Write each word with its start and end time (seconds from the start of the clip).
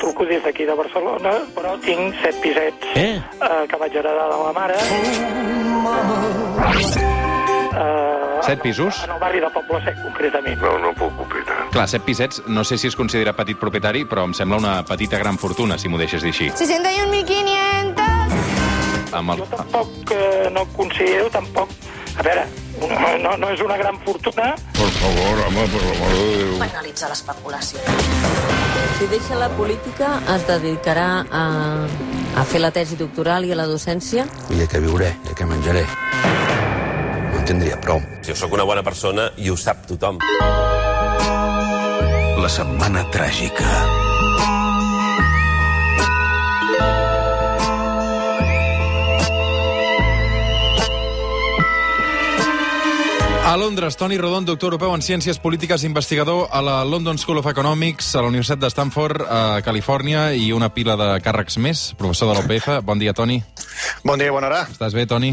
Truco 0.00 0.24
des 0.24 0.42
d'aquí 0.44 0.64
de 0.64 0.74
Barcelona, 0.74 1.32
però 1.54 1.76
tinc 1.84 2.14
set 2.22 2.34
pisets 2.42 2.86
Eh? 2.94 3.18
eh, 3.18 3.66
que 3.68 3.76
vaig 3.76 3.94
heredar 3.96 4.28
de 4.30 4.38
la 4.44 4.52
mare. 4.52 4.74
Eh, 7.78 8.42
Set 8.42 8.60
pisos? 8.62 9.02
En 9.04 9.10
el 9.12 9.18
barri 9.20 9.40
de 9.40 9.50
Poble 9.50 9.80
Sec, 9.84 9.96
concretament. 10.02 10.60
No, 10.62 10.78
no 10.78 10.92
puc 10.96 11.12
opinar. 11.20 11.66
Clar, 11.74 11.88
set 11.90 12.02
pisets, 12.06 12.42
no 12.46 12.64
sé 12.64 12.78
si 12.78 12.86
es 12.88 12.96
considera 12.96 13.32
petit 13.36 13.58
propietari, 13.60 14.04
però 14.08 14.24
em 14.24 14.32
sembla 14.34 14.56
una 14.58 14.84
petita 14.88 15.18
gran 15.18 15.36
fortuna, 15.38 15.76
si 15.78 15.88
m'ho 15.88 15.98
deixes 16.00 16.22
dir 16.22 16.30
així. 16.32 16.48
61.500. 16.56 19.12
Amb 19.18 19.30
el... 19.34 19.38
Jo 19.42 19.46
tampoc 19.56 19.88
eh, 20.14 20.48
no 20.54 20.64
considero, 20.76 21.28
tampoc... 21.34 21.68
A 22.18 22.22
veure, 22.26 22.44
no, 22.80 23.18
no, 23.24 23.36
no 23.36 23.50
és 23.50 23.60
una 23.64 23.76
gran 23.76 23.98
fortuna, 24.04 24.54
Por 24.76 24.90
favor, 24.98 25.40
home, 25.46 25.64
per 25.72 25.82
l'amor 25.82 26.12
de 26.14 26.26
Déu. 26.36 26.52
Penalitza 26.62 27.08
l'especulació. 27.10 27.82
Si 28.98 29.06
deixa 29.10 29.38
la 29.38 29.48
política, 29.56 30.18
es 30.34 30.46
dedicarà 30.46 31.08
a, 31.30 31.42
a 32.38 32.44
fer 32.48 32.62
la 32.62 32.70
tesi 32.74 32.98
doctoral 32.98 33.46
i 33.46 33.54
a 33.54 33.58
la 33.58 33.66
docència? 33.70 34.26
I 34.50 34.58
de 34.60 34.66
què 34.70 34.82
viuré, 34.82 35.12
de 35.26 35.36
què 35.38 35.46
menjaré. 35.48 35.84
No 37.32 37.38
en 37.40 37.46
tindria 37.48 37.78
prou. 37.82 38.02
Jo 38.26 38.36
sóc 38.38 38.54
una 38.58 38.66
bona 38.68 38.82
persona 38.86 39.30
i 39.38 39.50
ho 39.50 39.56
sap 39.56 39.86
tothom. 39.90 40.18
La 42.38 42.50
setmana 42.52 43.06
tràgica. 43.14 43.66
A 53.48 53.56
Londres, 53.56 53.96
Toni 53.96 54.18
Rodon, 54.18 54.44
doctor 54.44 54.74
europeu 54.74 54.92
en 54.92 55.00
Ciències 55.00 55.38
Polítiques, 55.40 55.80
investigador 55.82 56.50
a 56.52 56.60
la 56.60 56.84
London 56.84 57.16
School 57.16 57.38
of 57.40 57.46
Economics, 57.48 58.10
a 58.14 58.20
la 58.20 58.28
Universitat 58.28 58.60
de 58.60 58.68
Stanford, 58.68 59.22
a 59.24 59.62
Califòrnia, 59.64 60.34
i 60.36 60.50
una 60.52 60.68
pila 60.68 60.98
de 61.00 61.06
càrrecs 61.24 61.56
més, 61.56 61.94
professor 61.96 62.28
de 62.28 62.34
l'OPF. 62.36 62.68
Bon 62.90 63.00
dia, 63.00 63.14
Toni. 63.16 63.38
Bon 64.04 64.20
dia, 64.20 64.34
bona 64.36 64.50
hora. 64.50 64.60
Estàs 64.68 64.92
bé, 64.92 65.06
Toni? 65.08 65.32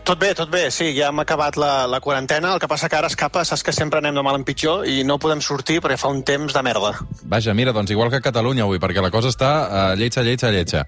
Tot 0.00 0.16
bé, 0.16 0.32
tot 0.32 0.48
bé, 0.48 0.70
sí, 0.72 0.94
ja 0.96 1.12
hem 1.12 1.20
acabat 1.20 1.60
la, 1.60 1.84
la 1.92 2.00
quarantena, 2.00 2.54
el 2.54 2.64
que 2.64 2.72
passa 2.72 2.88
que 2.88 2.96
ara 2.96 3.12
escapa, 3.12 3.44
saps 3.44 3.68
que 3.68 3.76
sempre 3.76 4.00
anem 4.00 4.16
de 4.16 4.24
mal 4.24 4.40
en 4.40 4.48
pitjor 4.48 4.88
i 4.88 5.04
no 5.04 5.20
podem 5.20 5.44
sortir 5.44 5.82
perquè 5.84 6.00
fa 6.00 6.08
un 6.08 6.24
temps 6.24 6.56
de 6.56 6.64
merda. 6.64 6.96
Vaja, 7.28 7.52
mira, 7.52 7.76
doncs 7.76 7.92
igual 7.92 8.08
que 8.08 8.24
a 8.24 8.28
Catalunya 8.30 8.64
avui, 8.64 8.80
perquè 8.80 9.04
la 9.04 9.12
cosa 9.12 9.28
està 9.28 9.54
uh, 9.68 9.86
lletja, 9.92 10.24
lletja, 10.24 10.56
lletja. 10.56 10.86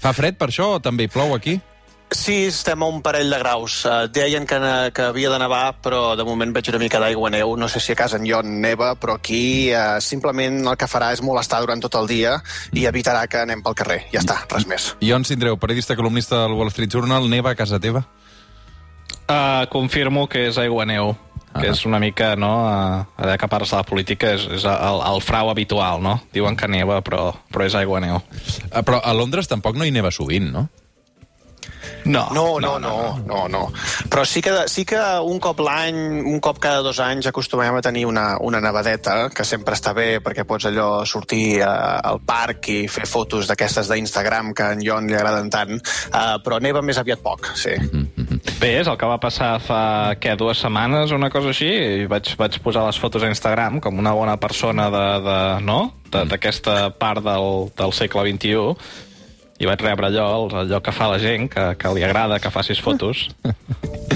Fa 0.00 0.16
fred 0.16 0.40
per 0.40 0.48
això 0.48 0.78
o 0.78 0.80
també 0.80 1.04
hi 1.04 1.12
plou 1.12 1.36
aquí? 1.36 1.60
Sí, 2.08 2.44
estem 2.46 2.80
a 2.82 2.86
un 2.86 3.00
parell 3.02 3.28
de 3.30 3.38
graus. 3.40 3.80
Uh, 3.84 4.06
deien 4.14 4.46
que, 4.46 4.58
ne- 4.62 4.92
que 4.94 5.02
havia 5.02 5.28
de 5.32 5.40
nevar, 5.42 5.74
però 5.82 6.14
de 6.16 6.24
moment 6.24 6.52
veig 6.54 6.68
una 6.70 6.78
mica 6.78 7.00
d'aigua 7.02 7.30
neu. 7.34 7.56
No 7.58 7.66
sé 7.68 7.80
si 7.82 7.92
a 7.92 7.96
casa 7.98 8.16
en 8.20 8.24
Jon 8.30 8.60
neva, 8.62 8.92
però 8.94 9.16
aquí 9.18 9.72
uh, 9.74 9.98
simplement 10.00 10.60
el 10.70 10.76
que 10.78 10.86
farà 10.86 11.10
és 11.16 11.22
molestar 11.26 11.60
durant 11.64 11.82
tot 11.82 11.98
el 11.98 12.06
dia 12.06 12.36
i 12.72 12.86
evitarà 12.86 13.26
que 13.26 13.42
anem 13.42 13.62
pel 13.66 13.74
carrer. 13.74 14.04
Ja 14.14 14.22
està, 14.22 14.38
res 14.54 14.68
més. 14.70 14.92
Ion 15.02 15.26
Sindreu, 15.26 15.58
periodista 15.58 15.96
columnista 15.98 16.44
del 16.44 16.54
Wall 16.54 16.70
Street 16.70 16.94
Journal, 16.94 17.26
neva 17.28 17.50
a 17.52 17.58
casa 17.58 17.82
teva? 17.82 18.06
Uh, 19.26 19.66
confirmo 19.74 20.28
que 20.30 20.46
és 20.52 20.58
aigua 20.62 20.86
neu 20.86 21.16
que 21.56 21.66
Ah. 21.66 21.70
és 21.72 21.86
una 21.88 21.96
mica, 21.98 22.34
no, 22.36 22.50
allà 23.16 23.38
que 23.40 23.48
parles 23.48 23.70
de 23.72 23.76
la 23.78 23.82
política, 23.88 24.34
és, 24.36 24.42
és 24.58 24.64
el, 24.68 24.98
el 25.08 25.22
frau 25.24 25.48
habitual, 25.48 26.02
no? 26.04 26.18
Diuen 26.30 26.54
que 26.54 26.68
neva, 26.68 26.98
però, 27.00 27.30
però 27.50 27.64
és 27.64 27.74
aigua 27.74 27.98
neu. 27.98 28.18
Uh, 28.70 28.82
però 28.84 28.98
a 29.02 29.14
Londres 29.16 29.48
tampoc 29.48 29.74
no 29.80 29.86
hi 29.88 29.90
neva 29.90 30.10
sovint, 30.12 30.50
no? 30.52 30.66
No, 32.06 32.28
No, 32.32 32.44
no, 32.60 32.78
no, 32.78 33.18
no, 33.26 33.42
no. 33.50 33.62
Però 34.10 34.24
sí 34.24 34.40
que, 34.42 34.52
sí 34.70 34.84
que 34.86 34.98
un 35.26 35.40
cop 35.42 35.58
l'any, 35.66 35.96
un 36.30 36.38
cop 36.40 36.58
cada 36.62 36.82
dos 36.86 37.00
anys 37.02 37.26
acostumem 37.26 37.74
a 37.76 37.82
tenir 37.82 38.04
una, 38.06 38.36
una 38.40 38.60
nevadeta, 38.62 39.28
que 39.34 39.44
sempre 39.44 39.74
està 39.74 39.92
bé 39.96 40.20
perquè 40.24 40.44
pots 40.46 40.68
allò 40.70 41.04
sortir 41.08 41.60
a, 41.66 41.98
al 42.06 42.20
parc 42.24 42.68
i 42.72 42.78
fer 42.88 43.06
fotos 43.10 43.48
d'aquestes 43.50 43.90
d'Instagram 43.90 44.52
que 44.56 44.62
a 44.62 44.72
en 44.76 44.84
Jon 44.86 45.06
li 45.10 45.16
agraden 45.18 45.50
tant, 45.50 45.74
uh, 45.76 46.36
però 46.44 46.60
neva 46.62 46.82
més 46.82 46.98
aviat 47.02 47.22
poc, 47.24 47.50
sí. 47.58 47.74
Bé, 48.60 48.76
és 48.80 48.88
el 48.88 48.96
que 49.00 49.08
va 49.10 49.18
passar 49.20 49.56
fa, 49.60 49.80
què, 50.20 50.36
dues 50.38 50.60
setmanes 50.62 51.10
o 51.12 51.18
una 51.18 51.30
cosa 51.32 51.50
així, 51.52 51.68
i 52.04 52.06
vaig, 52.10 52.34
vaig 52.38 52.60
posar 52.64 52.86
les 52.86 52.98
fotos 53.00 53.24
a 53.26 53.30
Instagram 53.32 53.80
com 53.84 53.98
una 53.98 54.12
bona 54.16 54.36
persona 54.40 54.88
de, 54.92 55.04
de, 55.26 55.38
no? 55.66 55.80
De- 56.12 56.24
d'aquesta 56.30 56.90
part 57.00 57.24
del, 57.26 57.70
del 57.76 57.92
segle 57.96 58.22
XXI, 58.30 58.76
i 59.58 59.64
vaig 59.68 59.80
rebre 59.80 60.06
allò, 60.10 60.26
el- 60.46 60.56
allò 60.66 60.80
que 60.84 60.92
fa 60.92 61.08
la 61.08 61.18
gent, 61.18 61.48
que, 61.52 61.64
que 61.80 61.92
li 61.96 62.02
agrada 62.04 62.38
que 62.40 62.50
facis 62.52 62.80
fotos. 62.84 63.26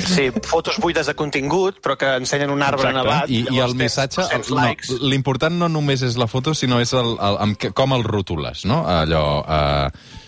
Sí, 0.01 0.31
fotos 0.45 0.77
buides 0.81 1.07
de 1.09 1.15
contingut, 1.17 1.79
però 1.81 1.97
que 1.97 2.09
ensenyen 2.21 2.51
un 2.53 2.63
arbre 2.63 2.91
Exacte. 2.91 2.99
nevat. 3.09 3.31
I, 3.31 3.45
i 3.57 3.61
el 3.65 3.75
missatge... 3.75 4.23
200 4.23 4.51
no. 4.57 5.09
L'important 5.09 5.57
no 5.59 5.69
només 5.73 6.03
és 6.07 6.17
la 6.21 6.27
foto, 6.29 6.53
sinó 6.55 6.81
és 6.81 6.93
el, 6.93 7.15
el, 7.17 7.39
amb, 7.47 7.57
què- 7.61 7.73
com 7.77 7.93
el 7.97 8.05
rotules, 8.05 8.65
no? 8.69 8.83
Allò... 8.89 9.25
Uh, 9.45 10.19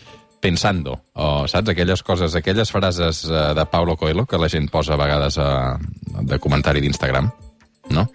pensando, 0.42 0.96
o 1.14 1.46
saps? 1.46 1.68
Aquelles 1.70 2.00
coses, 2.02 2.34
aquelles 2.34 2.72
frases 2.74 3.20
uh, 3.30 3.52
de 3.54 3.62
Paulo 3.70 3.94
Coelho 3.96 4.24
que 4.26 4.40
la 4.42 4.48
gent 4.50 4.66
posa 4.74 4.96
a 4.96 4.98
vegades 4.98 5.36
a, 5.38 5.76
de 6.18 6.38
comentari 6.42 6.80
d'Instagram, 6.82 7.28
no? 7.94 8.08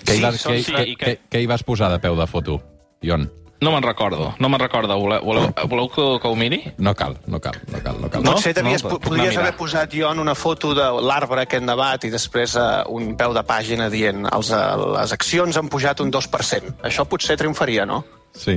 Què, 0.00 0.14
hi 0.14 0.16
Sí, 0.16 0.22
vas, 0.24 0.38
què, 0.46 0.54
sí, 0.64 0.72
què, 0.72 0.84
i 0.88 0.94
que- 0.96 1.04
què, 1.04 1.18
què 1.34 1.42
hi 1.44 1.50
vas 1.50 1.62
posar 1.68 1.90
de 1.92 1.98
peu 2.00 2.16
de 2.16 2.24
foto, 2.30 2.56
Ion? 3.04 3.26
No 3.60 3.74
me'n 3.74 3.84
recordo, 3.84 4.30
no 4.40 4.48
me'n 4.48 4.60
recordo. 4.62 4.96
Voleu, 4.96 5.20
voleu, 5.20 5.50
voleu 5.68 5.88
que, 5.92 6.04
que 6.22 6.28
ho 6.30 6.36
miri? 6.36 6.62
No 6.80 6.94
cal, 6.96 7.18
no 7.28 7.42
cal, 7.44 7.58
no 7.68 7.82
cal. 7.84 7.98
No 8.00 8.08
cal. 8.08 8.24
No? 8.24 8.32
Potser 8.38 8.54
No, 8.64 8.72
puc 8.88 9.04
podries 9.04 9.36
haver 9.36 9.52
posat 9.58 9.92
jo 9.92 10.08
en 10.08 10.22
una 10.22 10.34
foto 10.34 10.72
de 10.76 10.86
l'arbre 11.04 11.44
aquest 11.44 11.66
nevat 11.66 12.06
i 12.08 12.12
després 12.12 12.56
uh, 12.56 12.86
un 12.88 13.12
peu 13.20 13.36
de 13.36 13.44
pàgina 13.44 13.90
dient 13.92 14.24
els, 14.32 14.54
uh, 14.56 14.94
les 14.96 15.12
accions 15.12 15.60
han 15.60 15.68
pujat 15.68 16.00
un 16.00 16.12
2%. 16.14 16.74
Això 16.88 17.04
potser 17.04 17.36
triomfaria, 17.36 17.84
no? 17.84 18.00
Sí. 18.32 18.56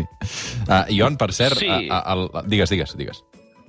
Uh, 0.69 0.85
Ion, 0.95 1.19
per 1.19 1.33
cert... 1.35 1.59
Sí. 1.59 1.67
Uh, 1.67 1.91
uh, 1.91 2.01
el, 2.15 2.47
digues, 2.47 2.71
digues, 2.71 2.95
digues. 2.95 3.23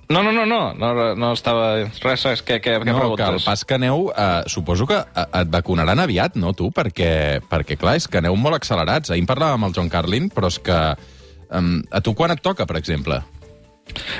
No, 0.08 0.22
no, 0.22 0.30
no, 0.32 0.44
no, 0.44 0.74
no, 0.74 1.14
no 1.16 1.32
estava... 1.32 1.88
Res, 2.02 2.26
res, 2.28 2.42
què, 2.44 2.58
què, 2.60 2.76
què 2.76 2.84
no, 2.84 2.98
que 2.98 3.06
el 3.08 3.14
preguntes? 3.16 3.46
pas 3.48 3.64
que 3.64 3.76
aneu, 3.78 4.10
eh, 4.12 4.42
suposo 4.52 4.86
que 4.86 4.98
eh, 5.00 5.26
et 5.40 5.50
vacunaran 5.50 6.02
aviat, 6.02 6.36
no, 6.36 6.52
tu? 6.52 6.68
Perquè, 6.76 7.40
perquè 7.48 7.78
clar, 7.80 7.96
és 7.96 8.06
que 8.06 8.20
aneu 8.20 8.36
molt 8.36 8.58
accelerats. 8.58 9.10
Ahir 9.10 9.24
en 9.24 9.30
parlàvem 9.30 9.62
amb 9.62 9.70
el 9.70 9.76
John 9.78 9.90
Carlin, 9.92 10.30
però 10.32 10.52
és 10.52 10.60
que... 10.62 10.78
Um, 11.50 11.82
a 11.90 12.00
tu 12.00 12.14
quan 12.14 12.30
et 12.34 12.42
toca, 12.44 12.66
per 12.66 12.76
exemple? 12.80 13.20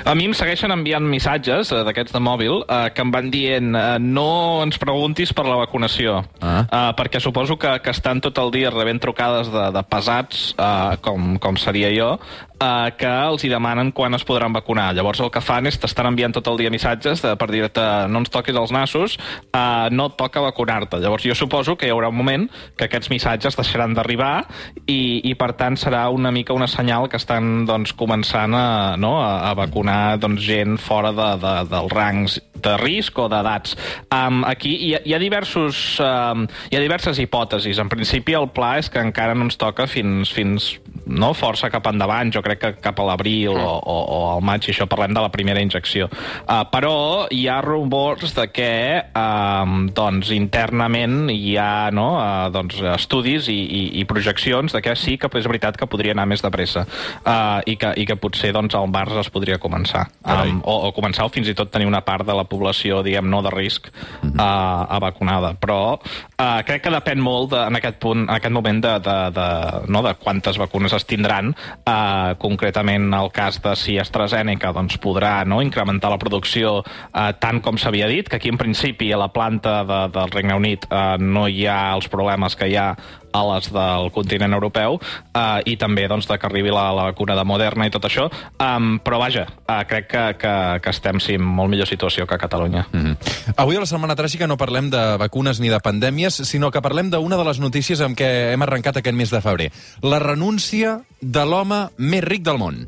A 0.05 0.13
mi 0.13 0.27
em 0.29 0.33
segueixen 0.37 0.69
enviant 0.71 1.03
missatges 1.09 1.71
eh, 1.73 1.79
d'aquests 1.87 2.13
de 2.13 2.19
mòbil 2.21 2.59
eh, 2.69 2.91
que 2.93 3.01
em 3.01 3.09
van 3.11 3.31
dient 3.33 3.73
eh, 3.75 3.97
no 3.99 4.61
ens 4.61 4.77
preguntis 4.79 5.33
per 5.33 5.47
la 5.47 5.57
vacunació 5.57 6.19
Ah. 6.39 6.61
eh, 6.69 6.91
perquè 6.95 7.19
suposo 7.19 7.57
que, 7.57 7.71
que 7.81 7.89
estan 7.89 8.21
tot 8.21 8.37
el 8.37 8.53
dia 8.53 8.69
rebent 8.69 9.01
trucades 9.01 9.49
de, 9.51 9.65
de 9.73 9.83
pesats 9.89 10.51
eh, 10.53 10.97
com, 11.01 11.39
com 11.41 11.57
seria 11.57 11.89
jo 11.97 12.11
eh, 12.59 12.91
que 12.97 13.11
els 13.29 13.45
hi 13.45 13.51
demanen 13.51 13.91
quan 13.95 14.15
es 14.17 14.25
podran 14.27 14.53
vacunar. 14.55 14.91
Llavors 14.95 15.21
el 15.23 15.31
que 15.33 15.43
fan 15.43 15.67
és 15.69 15.77
t'estan 15.79 16.09
enviant 16.11 16.35
tot 16.35 16.47
el 16.51 16.59
dia 16.61 16.73
missatges 16.73 17.23
de, 17.23 17.35
per 17.39 17.49
dir-te 17.51 17.85
no 18.11 18.23
ens 18.23 18.31
toquis 18.33 18.55
els 18.55 18.73
nassos, 18.75 19.17
eh, 19.51 19.87
no 19.91 20.09
et 20.11 20.17
toca 20.19 20.43
vacunar-te. 20.45 20.99
Llavors 21.03 21.25
jo 21.27 21.35
suposo 21.37 21.75
que 21.75 21.89
hi 21.89 21.93
haurà 21.93 22.09
un 22.11 22.17
moment 22.17 22.47
que 22.77 22.87
aquests 22.89 23.11
missatges 23.13 23.57
deixaran 23.59 23.95
d'arribar 23.97 24.45
i, 24.85 25.21
i 25.23 25.35
per 25.39 25.53
tant 25.59 25.77
serà 25.79 26.07
una 26.13 26.31
mica 26.35 26.55
una 26.55 26.69
senyal 26.71 27.09
que 27.09 27.19
estan 27.21 27.65
doncs, 27.67 27.95
començant 27.97 28.55
a, 28.55 28.67
no, 28.99 29.17
a, 29.21 29.51
a 29.51 29.53
vacunar 29.57 30.17
doncs, 30.21 30.43
gent 30.45 30.77
fora 30.81 31.13
de, 31.15 31.31
de, 31.41 31.55
dels 31.71 31.95
rangs 31.95 32.39
de 32.65 32.75
risc 32.81 33.19
o 33.19 33.27
d'edats. 33.29 33.75
Um, 34.13 34.43
aquí 34.47 34.73
hi 34.87 34.93
ha, 34.95 35.01
hi, 35.05 35.13
ha 35.15 35.21
diversos, 35.21 35.99
um, 36.01 36.45
hi 36.71 36.77
ha 36.77 36.83
diverses 36.83 37.19
hipòtesis. 37.21 37.79
En 37.81 37.91
principi 37.91 38.35
el 38.37 38.49
pla 38.55 38.75
és 38.81 38.89
que 38.91 39.03
encara 39.03 39.35
no 39.37 39.47
ens 39.49 39.59
toca 39.61 39.87
fins, 39.91 40.31
fins 40.33 40.73
no, 41.05 41.33
força 41.37 41.69
cap 41.73 41.85
endavant, 41.91 42.31
jo 42.33 42.41
crec 42.45 42.61
que 42.61 42.71
cap 42.83 42.99
a 43.01 43.07
l'abril 43.09 43.55
o, 43.55 43.73
o, 43.79 43.97
o 44.17 44.19
al 44.35 44.43
maig, 44.45 44.67
i 44.67 44.73
això 44.73 44.87
parlem 44.89 45.15
de 45.15 45.23
la 45.23 45.31
primera 45.33 45.63
injecció. 45.63 46.07
Uh, 46.45 46.61
però 46.71 46.95
hi 47.33 47.45
ha 47.49 47.59
rumors 47.65 48.35
de 48.37 48.47
que 48.53 48.71
um, 49.17 49.87
doncs, 49.95 50.31
internament 50.35 51.31
hi 51.33 51.55
ha 51.61 51.89
no, 51.95 52.07
uh, 52.19 52.47
doncs, 52.53 52.79
estudis 52.95 53.49
i, 53.51 53.57
i, 53.57 53.83
i 54.01 54.05
projeccions 54.09 54.75
de 54.75 54.83
que 54.85 54.95
sí 54.99 55.17
que 55.21 55.29
és 55.35 55.49
veritat 55.49 55.77
que 55.79 55.89
podria 55.89 56.13
anar 56.15 56.27
més 56.29 56.43
de 56.43 56.51
pressa 56.53 56.85
uh, 56.85 57.59
i, 57.65 57.75
que, 57.81 57.91
i 57.99 58.05
que 58.07 58.17
potser 58.21 58.53
doncs, 58.55 58.77
al 58.77 58.89
març 58.91 59.17
es 59.19 59.31
podria 59.33 59.57
començar. 59.61 60.05
Um, 60.23 60.61
o, 60.63 60.75
o 60.87 60.93
començar 60.95 61.25
o 61.27 61.33
fins 61.33 61.49
i 61.51 61.55
tot 61.57 61.71
tenir 61.73 61.87
una 61.89 62.01
part 62.05 62.25
de 62.27 62.35
la 62.35 62.45
població, 62.47 63.01
diguem, 63.05 63.27
no 63.31 63.41
de 63.45 63.51
risc, 63.53 63.89
uh, 64.23 64.39
a 64.39 64.99
vacunada. 65.03 65.53
Però 65.59 65.79
uh, 65.95 66.61
crec 66.67 66.85
que 66.85 66.93
depèn 66.93 67.21
molt 67.23 67.51
de, 67.53 67.61
en 67.69 67.79
aquest 67.79 67.99
punt, 68.03 68.25
en 68.25 68.35
aquest 68.37 68.55
moment 68.55 68.81
de, 68.83 68.93
de, 69.05 69.17
de, 69.35 69.47
no, 69.91 70.03
de 70.05 70.15
quantes 70.21 70.59
vacunes 70.61 70.95
es 70.95 71.07
tindran. 71.09 71.53
Uh, 71.83 72.34
concretament 72.41 73.09
el 73.13 73.31
cas 73.35 73.59
de 73.63 73.75
si 73.79 73.97
AstraZeneca 74.01 74.73
doncs, 74.75 74.97
podrà 75.01 75.39
no, 75.47 75.61
incrementar 75.63 76.11
la 76.13 76.19
producció 76.21 76.79
uh, 76.81 77.29
tant 77.39 77.61
com 77.65 77.79
s'havia 77.79 78.09
dit, 78.11 78.29
que 78.29 78.39
aquí 78.39 78.51
en 78.51 78.59
principi 78.61 79.11
a 79.11 79.19
la 79.21 79.31
planta 79.33 79.83
de, 79.87 80.01
del 80.15 80.33
Regne 80.33 80.57
Unit 80.57 80.87
uh, 80.89 81.15
no 81.21 81.47
hi 81.47 81.67
ha 81.67 81.95
els 81.95 82.09
problemes 82.11 82.55
que 82.55 82.69
hi 82.71 82.77
ha 82.79 82.91
a 83.35 83.43
les 83.53 83.69
del 83.73 84.11
continent 84.15 84.55
europeu 84.55 84.99
uh, 84.99 85.59
i 85.67 85.75
també 85.81 86.07
doncs, 86.11 86.27
de 86.29 86.37
que 86.39 86.47
arribi 86.47 86.71
la, 86.73 86.87
la 86.95 87.09
vacuna 87.11 87.35
de 87.37 87.45
Moderna 87.47 87.87
i 87.87 87.93
tot 87.93 88.07
això. 88.07 88.29
Um, 88.61 88.95
però 89.03 89.19
vaja, 89.21 89.45
uh, 89.67 89.81
crec 89.89 90.09
que, 90.11 90.25
que, 90.41 90.55
que 90.81 90.95
estem 90.95 91.19
sí, 91.23 91.37
en 91.39 91.45
molt 91.45 91.71
millor 91.73 91.89
situació 91.89 92.27
que 92.27 92.35
a 92.35 92.41
Catalunya. 92.41 92.87
Mm 92.91 93.03
-hmm. 93.03 93.53
Avui 93.57 93.75
a 93.75 93.79
la 93.79 93.85
Setmana 93.85 94.15
Tràgica 94.15 94.47
no 94.47 94.57
parlem 94.57 94.89
de 94.89 95.17
vacunes 95.17 95.59
ni 95.59 95.69
de 95.69 95.79
pandèmies, 95.79 96.33
sinó 96.45 96.71
que 96.71 96.81
parlem 96.81 97.09
d'una 97.09 97.37
de 97.37 97.43
les 97.43 97.59
notícies 97.59 98.01
amb 98.01 98.17
què 98.17 98.53
hem 98.53 98.61
arrencat 98.61 98.97
aquest 98.97 99.15
mes 99.15 99.29
de 99.29 99.41
febrer. 99.41 99.71
La 100.01 100.19
renúncia 100.19 101.01
de 101.21 101.45
l'home 101.45 101.89
més 101.97 102.23
ric 102.23 102.43
del 102.43 102.57
món. 102.57 102.85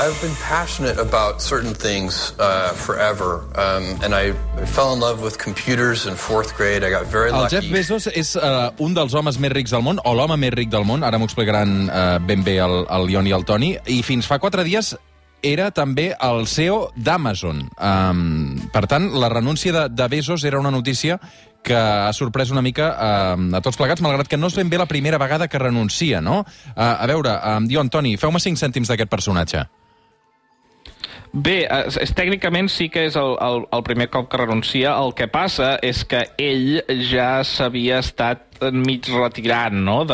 I've 0.00 0.18
been 0.22 0.36
passionate 0.36 0.96
about 0.98 1.42
certain 1.42 1.74
things 1.74 2.32
uh, 2.38 2.72
forever, 2.72 3.44
um, 3.54 3.84
and 4.02 4.14
I 4.14 4.32
fell 4.64 4.94
in 4.94 5.00
love 5.00 5.20
with 5.20 5.36
computers 5.36 6.06
in 6.06 6.14
fourth 6.16 6.56
grade. 6.56 6.82
I 6.82 6.88
got 6.88 7.04
very 7.04 7.28
El 7.28 7.42
lucky. 7.42 7.56
Jeff 7.56 7.68
Bezos 7.68 8.06
és 8.06 8.32
uh, 8.36 8.72
un 8.80 8.94
dels 8.96 9.12
homes 9.12 9.36
més 9.36 9.52
rics 9.52 9.74
del 9.76 9.84
món, 9.84 10.00
o 10.00 10.14
l'home 10.16 10.38
més 10.40 10.54
ric 10.56 10.70
del 10.72 10.86
món, 10.88 11.04
ara 11.04 11.20
m'ho 11.20 11.28
explicaran 11.28 11.74
uh, 11.90 12.16
ben 12.24 12.40
bé 12.46 12.56
el, 12.64 12.86
el 12.88 13.12
Ion 13.12 13.28
i 13.28 13.34
el 13.36 13.44
Toni, 13.44 13.74
i 13.92 14.00
fins 14.00 14.24
fa 14.24 14.38
quatre 14.40 14.64
dies 14.64 14.94
era 15.44 15.68
també 15.70 16.14
el 16.16 16.46
CEO 16.48 16.78
d'Amazon. 16.96 17.60
Um, 17.76 18.22
per 18.72 18.86
tant, 18.88 19.10
la 19.20 19.28
renúncia 19.28 19.74
de, 19.76 19.82
de 19.92 20.06
Bezos 20.08 20.46
era 20.48 20.60
una 20.60 20.72
notícia 20.72 21.18
que 21.60 21.76
ha 21.76 22.08
sorprès 22.16 22.48
una 22.48 22.64
mica 22.64 22.88
uh, 22.94 23.36
a 23.36 23.60
tots 23.60 23.76
plegats, 23.76 24.00
malgrat 24.00 24.32
que 24.32 24.40
no 24.40 24.48
és 24.48 24.56
ben 24.56 24.72
bé 24.72 24.80
la 24.80 24.88
primera 24.88 25.20
vegada 25.20 25.48
que 25.48 25.60
renuncia, 25.60 26.24
no? 26.24 26.40
Uh, 26.72 26.88
a 26.88 27.04
veure, 27.12 27.36
um, 27.52 27.68
Ion, 27.68 27.92
Toni, 27.92 28.16
feu-me 28.16 28.40
cinc 28.40 28.56
cèntims 28.64 28.88
d'aquest 28.88 29.12
personatge. 29.12 29.66
Bé, 31.32 31.62
és, 31.62 31.96
és, 32.02 32.10
tècnicament 32.18 32.66
sí 32.72 32.88
que 32.90 33.04
és 33.06 33.14
el, 33.18 33.36
el, 33.38 33.62
el 33.70 33.82
primer 33.86 34.08
cop 34.10 34.26
que 34.30 34.40
renuncia. 34.40 34.96
El 34.98 35.14
que 35.14 35.28
passa 35.30 35.76
és 35.86 36.02
que 36.08 36.24
ell 36.42 36.80
ja 37.06 37.44
s'havia 37.46 38.00
estat 38.02 38.49
mig 38.72 39.08
retirant 39.08 39.74
no? 39.84 40.04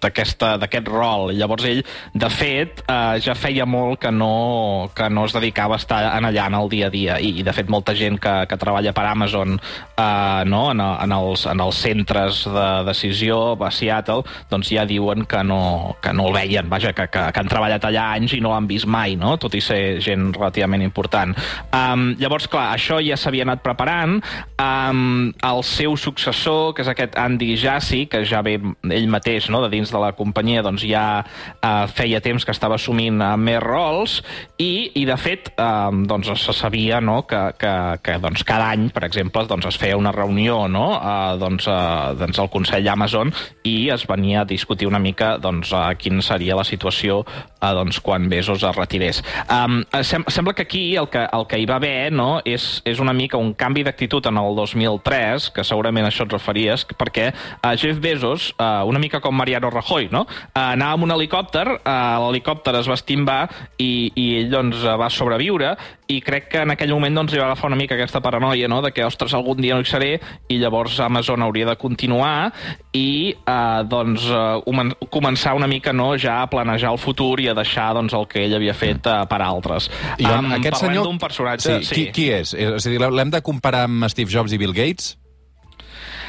d'aquest 0.00 0.88
rol. 0.88 1.32
Llavors 1.36 1.64
ell, 1.68 1.82
de 2.14 2.30
fet, 2.32 2.82
eh, 2.86 3.20
ja 3.22 3.34
feia 3.38 3.66
molt 3.68 4.00
que 4.00 4.10
no, 4.12 4.90
que 4.96 5.08
no 5.12 5.24
es 5.28 5.32
dedicava 5.36 5.74
a 5.76 5.82
estar 5.82 6.00
en 6.16 6.24
allà 6.30 6.46
en 6.48 6.56
el 6.60 6.68
dia 6.72 6.86
a 6.88 6.90
dia. 6.94 7.18
I, 7.20 7.40
i 7.40 7.42
de 7.46 7.52
fet, 7.56 7.68
molta 7.72 7.94
gent 7.96 8.18
que, 8.22 8.34
que 8.48 8.56
treballa 8.60 8.92
per 8.96 9.06
Amazon 9.10 9.58
eh, 9.60 10.42
no? 10.46 10.70
en, 10.72 10.80
en, 10.80 11.12
els, 11.12 11.46
en 11.50 11.60
els 11.60 11.76
centres 11.80 12.44
de 12.48 12.68
decisió 12.88 13.56
a 13.60 13.70
Seattle, 13.70 14.24
doncs 14.50 14.70
ja 14.72 14.84
diuen 14.88 15.26
que 15.28 15.42
no, 15.44 15.96
que 16.02 16.12
no 16.16 16.28
el 16.28 16.34
veien, 16.36 16.68
vaja, 16.70 16.92
que, 16.96 17.06
que, 17.12 17.26
que 17.32 17.40
han 17.42 17.50
treballat 17.50 17.84
allà 17.86 18.10
anys 18.16 18.34
i 18.36 18.40
no 18.42 18.54
l'han 18.54 18.68
vist 18.70 18.88
mai, 18.90 19.16
no? 19.20 19.36
tot 19.40 19.54
i 19.56 19.62
ser 19.64 20.00
gent 20.02 20.30
relativament 20.36 20.82
important. 20.86 21.34
Um, 21.76 22.14
llavors, 22.20 22.48
clar, 22.50 22.70
això 22.76 23.00
ja 23.04 23.18
s'havia 23.20 23.44
anat 23.46 23.62
preparant. 23.64 24.18
Um, 24.60 25.32
el 25.46 25.62
seu 25.66 25.96
successor, 26.00 26.74
que 26.74 26.84
és 26.84 26.90
aquest 26.90 27.09
Andy 27.18 27.56
Jassy, 27.56 28.04
que 28.10 28.22
ja 28.28 28.42
ve 28.46 28.56
ell 28.58 29.08
mateix 29.10 29.48
no, 29.50 29.62
de 29.64 29.70
dins 29.72 29.90
de 29.90 30.00
la 30.00 30.12
companyia, 30.18 30.62
doncs 30.66 30.84
ja 30.88 31.22
uh, 31.22 31.86
feia 31.90 32.20
temps 32.24 32.44
que 32.44 32.54
estava 32.54 32.76
assumint 32.78 33.20
uh, 33.22 33.34
més 33.40 33.60
rols 33.62 34.20
i, 34.58 34.90
i 35.00 35.04
de 35.08 35.16
fet, 35.20 35.52
uh, 35.56 35.90
doncs 35.90 36.30
se 36.44 36.54
sabia 36.56 37.00
no, 37.00 37.22
que, 37.28 37.40
que, 37.60 37.74
que 38.04 38.18
doncs, 38.22 38.44
cada 38.46 38.70
any, 38.74 38.88
per 38.94 39.04
exemple, 39.08 39.44
doncs 39.50 39.70
es 39.70 39.80
feia 39.80 39.98
una 39.98 40.12
reunió 40.14 40.66
no, 40.68 40.86
uh, 40.96 41.36
doncs, 41.40 41.68
uh, 41.70 42.12
doncs 42.18 42.40
al 42.42 42.50
Consell 42.52 42.88
Amazon 42.90 43.32
i 43.66 43.90
es 43.92 44.06
venia 44.08 44.42
a 44.42 44.48
discutir 44.48 44.88
una 44.88 45.00
mica 45.02 45.36
doncs, 45.38 45.72
uh, 45.74 45.88
quina 45.98 46.22
seria 46.24 46.58
la 46.58 46.66
situació 46.66 47.22
uh, 47.24 47.72
doncs, 47.76 48.00
quan 48.04 48.28
Bezos 48.30 48.64
es 48.64 48.76
retirés. 48.76 49.22
Um, 49.50 49.82
sem 50.06 50.24
sembla 50.28 50.54
que 50.54 50.62
aquí 50.62 50.96
el 50.96 51.08
que, 51.08 51.26
el 51.32 51.46
que 51.46 51.58
hi 51.60 51.66
va 51.68 51.78
haver 51.80 52.10
no, 52.12 52.40
és, 52.44 52.80
és 52.88 53.00
una 53.02 53.14
mica 53.16 53.40
un 53.40 53.52
canvi 53.54 53.84
d'actitud 53.86 54.26
en 54.30 54.38
el 54.40 54.56
2003, 54.56 55.50
que 55.54 55.64
segurament 55.66 56.08
això 56.08 56.26
et 56.26 56.34
referies, 56.34 56.84
perquè 57.00 57.30
uh, 57.32 57.72
Jeff 57.80 58.00
Bezos, 58.02 58.50
uh, 58.58 58.84
una 58.88 59.00
mica 59.02 59.22
com 59.24 59.36
Mariano 59.36 59.72
Rajoy, 59.72 60.10
no? 60.12 60.26
uh, 60.28 60.50
anava 60.60 60.98
amb 60.98 61.08
un 61.08 61.16
helicòpter, 61.16 61.66
uh, 61.80 62.18
l'helicòpter 62.26 62.76
es 62.80 62.90
va 62.90 62.98
estimbar 62.98 63.40
i, 63.80 64.10
i 64.14 64.26
ell 64.42 64.52
doncs, 64.52 64.84
va 65.00 65.10
sobreviure 65.12 65.74
i 66.10 66.18
crec 66.24 66.48
que 66.50 66.62
en 66.64 66.72
aquell 66.74 66.90
moment 66.92 67.20
doncs, 67.20 67.34
li 67.34 67.40
va 67.40 67.46
agafar 67.50 67.70
una 67.70 67.78
mica 67.78 67.94
aquesta 67.94 68.20
paranoia 68.22 68.68
no? 68.68 68.80
de 68.82 68.90
que, 68.94 69.04
ostres, 69.06 69.34
algun 69.36 69.60
dia 69.62 69.76
no 69.76 69.84
hi 69.84 69.88
seré 69.88 70.10
i 70.50 70.58
llavors 70.58 70.98
Amazon 71.04 71.44
hauria 71.46 71.68
de 71.68 71.76
continuar 71.78 72.50
i 72.96 73.34
uh, 73.38 73.82
doncs, 73.86 74.26
uh, 74.34 75.06
començar 75.12 75.54
una 75.58 75.70
mica 75.70 75.94
no, 75.94 76.12
ja 76.18 76.40
a 76.42 76.50
planejar 76.50 76.92
el 76.94 76.98
futur 76.98 77.38
i 77.42 77.50
a 77.50 77.54
deixar 77.54 77.92
doncs, 77.98 78.16
el 78.16 78.26
que 78.30 78.44
ell 78.46 78.58
havia 78.58 78.74
fet 78.74 79.06
uh, 79.06 79.22
per 79.30 79.40
altres. 79.46 79.90
I 80.18 80.26
um, 80.26 80.50
aquest 80.58 80.82
senyor... 80.82 81.06
d'un 81.06 81.22
personatge... 81.22 81.78
Sí, 81.80 81.92
sí. 81.92 81.94
Qui, 81.94 82.06
qui 82.16 82.28
és? 82.40 82.54
És 82.58 82.86
a 82.86 82.90
dir, 82.92 83.00
l'hem 83.00 83.30
de 83.30 83.42
comparar 83.46 83.86
amb 83.86 84.10
Steve 84.10 84.32
Jobs 84.32 84.56
i 84.56 84.60
Bill 84.60 84.74
Gates? 84.76 85.14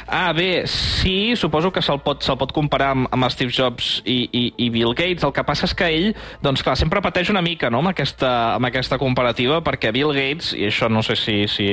Ah, 0.06 0.32
bé, 0.32 0.66
sí, 0.66 1.34
suposo 1.36 1.72
que 1.72 1.82
se'l 1.82 2.00
pot, 2.02 2.22
se 2.24 2.34
pot 2.38 2.52
comparar 2.54 2.92
amb, 2.96 3.08
amb 3.12 3.28
Steve 3.32 3.52
Jobs 3.54 4.00
i, 4.04 4.28
i, 4.32 4.42
i 4.66 4.70
Bill 4.74 4.94
Gates. 4.96 5.24
El 5.24 5.34
que 5.34 5.44
passa 5.46 5.68
és 5.68 5.74
que 5.78 5.88
ell, 5.88 6.08
doncs 6.42 6.64
clar, 6.64 6.76
sempre 6.80 7.02
pateix 7.04 7.30
una 7.32 7.42
mica 7.44 7.70
no? 7.70 7.82
amb, 7.82 7.92
aquesta, 7.92 8.30
amb 8.56 8.68
aquesta 8.68 8.98
comparativa, 9.00 9.60
perquè 9.64 9.92
Bill 9.94 10.12
Gates, 10.16 10.52
i 10.58 10.66
això 10.68 10.90
no 10.92 11.04
sé 11.06 11.16
si, 11.18 11.36
si 11.50 11.68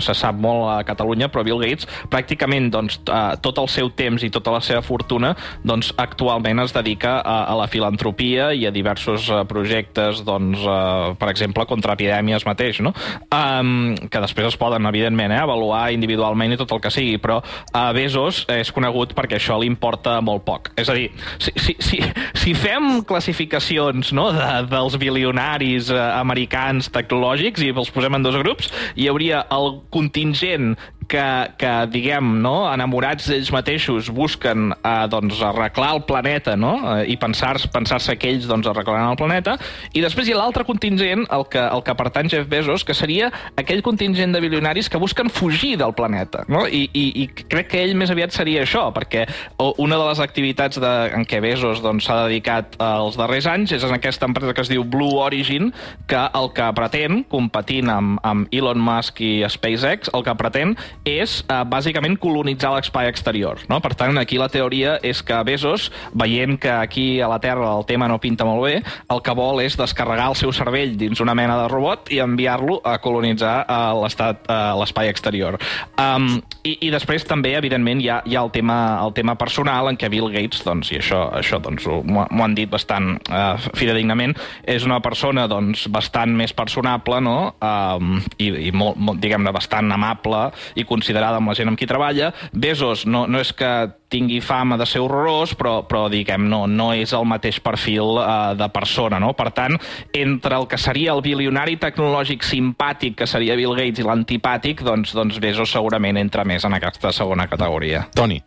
se 0.00 0.16
sap 0.16 0.38
molt 0.40 0.68
a 0.72 0.78
Catalunya, 0.86 1.30
però 1.32 1.44
Bill 1.46 1.62
Gates 1.62 1.88
pràcticament 2.10 2.70
doncs, 2.72 3.00
tot 3.04 3.60
el 3.60 3.70
seu 3.72 3.90
temps 3.96 4.24
i 4.24 4.30
tota 4.32 4.52
la 4.54 4.62
seva 4.64 4.82
fortuna 4.84 5.34
doncs, 5.64 5.92
actualment 6.00 6.62
es 6.64 6.74
dedica 6.74 7.18
a, 7.20 7.36
a 7.50 7.56
la 7.58 7.68
filantropia 7.70 8.50
i 8.54 8.66
a 8.68 8.72
diversos 8.74 9.28
uh, 9.32 9.42
projectes, 9.48 10.22
doncs, 10.26 10.62
uh, 10.64 11.14
per 11.20 11.30
exemple, 11.32 11.66
contra 11.68 11.96
epidèmies 11.96 12.46
mateix, 12.48 12.80
no? 12.84 12.94
Um, 13.34 13.94
que 14.10 14.22
després 14.22 14.48
es 14.50 14.58
poden, 14.60 14.86
evidentment, 14.90 15.32
eh, 15.34 15.40
avaluar 15.42 15.86
individualment 15.94 16.54
i 16.54 16.60
tot 16.60 16.72
el 16.74 16.82
que 16.84 16.92
sigui, 16.94 17.18
però 17.22 17.40
a 17.74 17.88
Bezos 17.94 18.44
és 18.54 18.70
conegut 18.74 19.12
perquè 19.18 19.40
això 19.40 19.56
li 19.58 19.66
importa 19.66 20.20
molt 20.22 20.44
poc. 20.46 20.70
És 20.78 20.90
a 20.90 20.94
dir, 20.96 21.08
si, 21.42 21.52
si, 21.58 21.74
si, 21.82 21.98
si 22.38 22.54
fem 22.54 23.02
classificacions 23.06 24.12
no, 24.14 24.28
de, 24.34 24.50
dels 24.70 24.96
bilionaris 25.02 25.90
eh, 25.90 25.98
americans 26.20 26.92
tecnològics 26.94 27.64
i 27.66 27.72
els 27.74 27.90
posem 27.94 28.14
en 28.14 28.26
dos 28.26 28.38
grups, 28.38 28.70
hi 28.94 29.08
hauria 29.10 29.42
el 29.54 29.80
contingent 29.94 30.74
que, 31.08 31.24
que 31.60 31.72
diguem, 31.92 32.34
no, 32.44 32.54
enamorats 32.72 33.28
d'ells 33.30 33.50
mateixos 33.54 34.10
busquen 34.14 34.72
eh, 34.76 34.94
doncs, 35.12 35.40
arreglar 35.44 35.92
el 35.96 36.04
planeta 36.08 36.56
no? 36.56 36.74
eh, 36.96 37.04
i 37.12 37.18
pensar-se 37.20 37.70
pensar 37.72 38.00
que 38.18 38.30
ells 38.30 38.48
doncs, 38.50 38.68
arreglaran 38.70 39.12
el 39.12 39.18
planeta, 39.18 39.56
i 39.92 40.02
després 40.04 40.28
hi 40.28 40.34
ha 40.34 40.40
l'altre 40.40 40.66
contingent, 40.68 41.26
el 41.34 41.46
que, 41.50 41.62
el 41.62 41.84
que 41.86 41.96
pertany 41.98 42.30
Jeff 42.32 42.48
Bezos, 42.50 42.84
que 42.84 42.96
seria 42.96 43.30
aquell 43.60 43.82
contingent 43.86 44.34
de 44.34 44.42
bilionaris 44.44 44.90
que 44.90 45.00
busquen 45.00 45.30
fugir 45.32 45.74
del 45.80 45.94
planeta. 45.96 46.44
No? 46.48 46.64
I, 46.66 46.86
i, 46.92 47.06
I 47.24 47.28
crec 47.34 47.70
que 47.72 47.82
ell 47.84 47.94
més 47.98 48.12
aviat 48.12 48.34
seria 48.34 48.64
això, 48.64 48.86
perquè 48.94 49.26
una 49.58 49.98
de 50.00 50.08
les 50.08 50.20
activitats 50.24 50.80
de, 50.80 50.92
en 51.14 51.26
què 51.28 51.40
Bezos 51.44 51.80
s'ha 51.80 51.86
doncs, 51.86 52.08
dedicat 52.24 52.76
els 52.84 53.18
darrers 53.20 53.48
anys 53.50 53.74
és 53.76 53.84
en 53.84 53.94
aquesta 53.96 54.28
empresa 54.28 54.54
que 54.54 54.64
es 54.64 54.70
diu 54.72 54.84
Blue 54.84 55.18
Origin, 55.22 55.72
que 56.10 56.22
el 56.38 56.50
que 56.56 56.68
pretén, 56.76 57.22
competint 57.30 57.90
amb, 57.92 58.20
amb 58.26 58.52
Elon 58.54 58.80
Musk 58.80 59.20
i 59.24 59.32
SpaceX, 59.50 60.12
el 60.14 60.24
que 60.26 60.36
pretén 60.38 60.76
és 61.04 61.38
eh, 61.44 61.60
bàsicament 61.68 62.16
colonitzar 62.20 62.72
l'espai 62.74 63.08
exterior. 63.10 63.60
No? 63.68 63.78
Per 63.84 63.92
tant, 63.98 64.16
aquí 64.18 64.38
la 64.40 64.48
teoria 64.52 64.96
és 65.04 65.20
que 65.22 65.36
Bezos, 65.46 65.90
veient 66.16 66.56
que 66.60 66.72
aquí 66.72 67.20
a 67.20 67.28
la 67.28 67.38
Terra 67.40 67.70
el 67.76 67.84
tema 67.86 68.08
no 68.08 68.18
pinta 68.20 68.46
molt 68.48 68.64
bé, 68.64 68.80
el 69.12 69.22
que 69.24 69.36
vol 69.36 69.60
és 69.64 69.76
descarregar 69.78 70.30
el 70.32 70.38
seu 70.38 70.52
cervell 70.56 70.96
dins 70.98 71.20
una 71.20 71.36
mena 71.36 71.58
de 71.60 71.68
robot 71.68 72.10
i 72.14 72.20
enviar-lo 72.24 72.80
a 72.84 72.96
colonitzar 73.04 73.56
eh, 73.68 73.80
l'estat 74.00 74.48
eh, 74.48 74.60
l'espai 74.80 75.12
exterior. 75.12 75.60
Um, 76.00 76.40
i, 76.64 76.78
I 76.88 76.90
després 76.94 77.26
també, 77.28 77.54
evidentment, 77.58 78.00
hi 78.00 78.08
ha, 78.08 78.20
hi 78.24 78.38
ha 78.38 78.44
el, 78.44 78.50
tema, 78.54 78.78
el 79.04 79.12
tema 79.16 79.36
personal 79.40 79.90
en 79.90 79.98
què 80.00 80.08
Bill 80.12 80.30
Gates, 80.32 80.64
doncs, 80.64 80.90
i 80.94 80.98
això, 81.02 81.26
això 81.36 81.60
doncs, 81.62 81.84
m'ho 81.84 82.44
han 82.44 82.56
dit 82.56 82.70
bastant 82.70 83.14
uh, 83.28 83.60
fidedignament, 83.76 84.32
és 84.64 84.86
una 84.88 85.00
persona 85.04 85.44
doncs, 85.50 85.86
bastant 85.92 86.32
més 86.36 86.54
personable 86.56 87.20
no? 87.24 87.36
um, 87.60 88.16
i, 88.38 88.48
i 88.68 88.72
molt, 88.72 88.96
molt 88.96 89.20
diguem-ne, 89.20 89.52
bastant 89.54 89.92
amable 89.92 90.46
i 90.80 90.86
considerada 90.94 91.42
amb 91.42 91.50
la 91.50 91.58
gent 91.58 91.72
amb 91.72 91.80
qui 91.80 91.90
treballa. 91.90 92.30
Bezos 92.52 93.04
no, 93.10 93.26
no 93.26 93.42
és 93.42 93.52
que 93.56 93.70
tingui 94.14 94.38
fama 94.44 94.78
de 94.78 94.86
ser 94.86 95.02
horrorós, 95.02 95.56
però, 95.58 95.74
però 95.90 96.06
diguem, 96.12 96.46
no, 96.50 96.64
no 96.70 96.92
és 96.94 97.12
el 97.16 97.26
mateix 97.26 97.58
perfil 97.64 98.20
uh, 98.20 98.54
de 98.58 98.70
persona, 98.74 99.18
no? 99.22 99.32
Per 99.34 99.50
tant, 99.56 99.76
entre 100.14 100.60
el 100.60 100.68
que 100.70 100.78
seria 100.78 101.16
el 101.16 101.24
bilionari 101.24 101.76
tecnològic 101.82 102.46
simpàtic, 102.46 103.18
que 103.18 103.30
seria 103.30 103.58
Bill 103.58 103.74
Gates, 103.74 104.04
i 104.04 104.06
l'antipàtic, 104.06 104.86
doncs, 104.86 105.16
doncs 105.18 105.42
Bezos 105.42 105.74
segurament 105.74 106.20
entra 106.20 106.46
més 106.46 106.66
en 106.66 106.78
aquesta 106.78 107.12
segona 107.16 107.50
categoria. 107.50 108.06
Toni. 108.14 108.42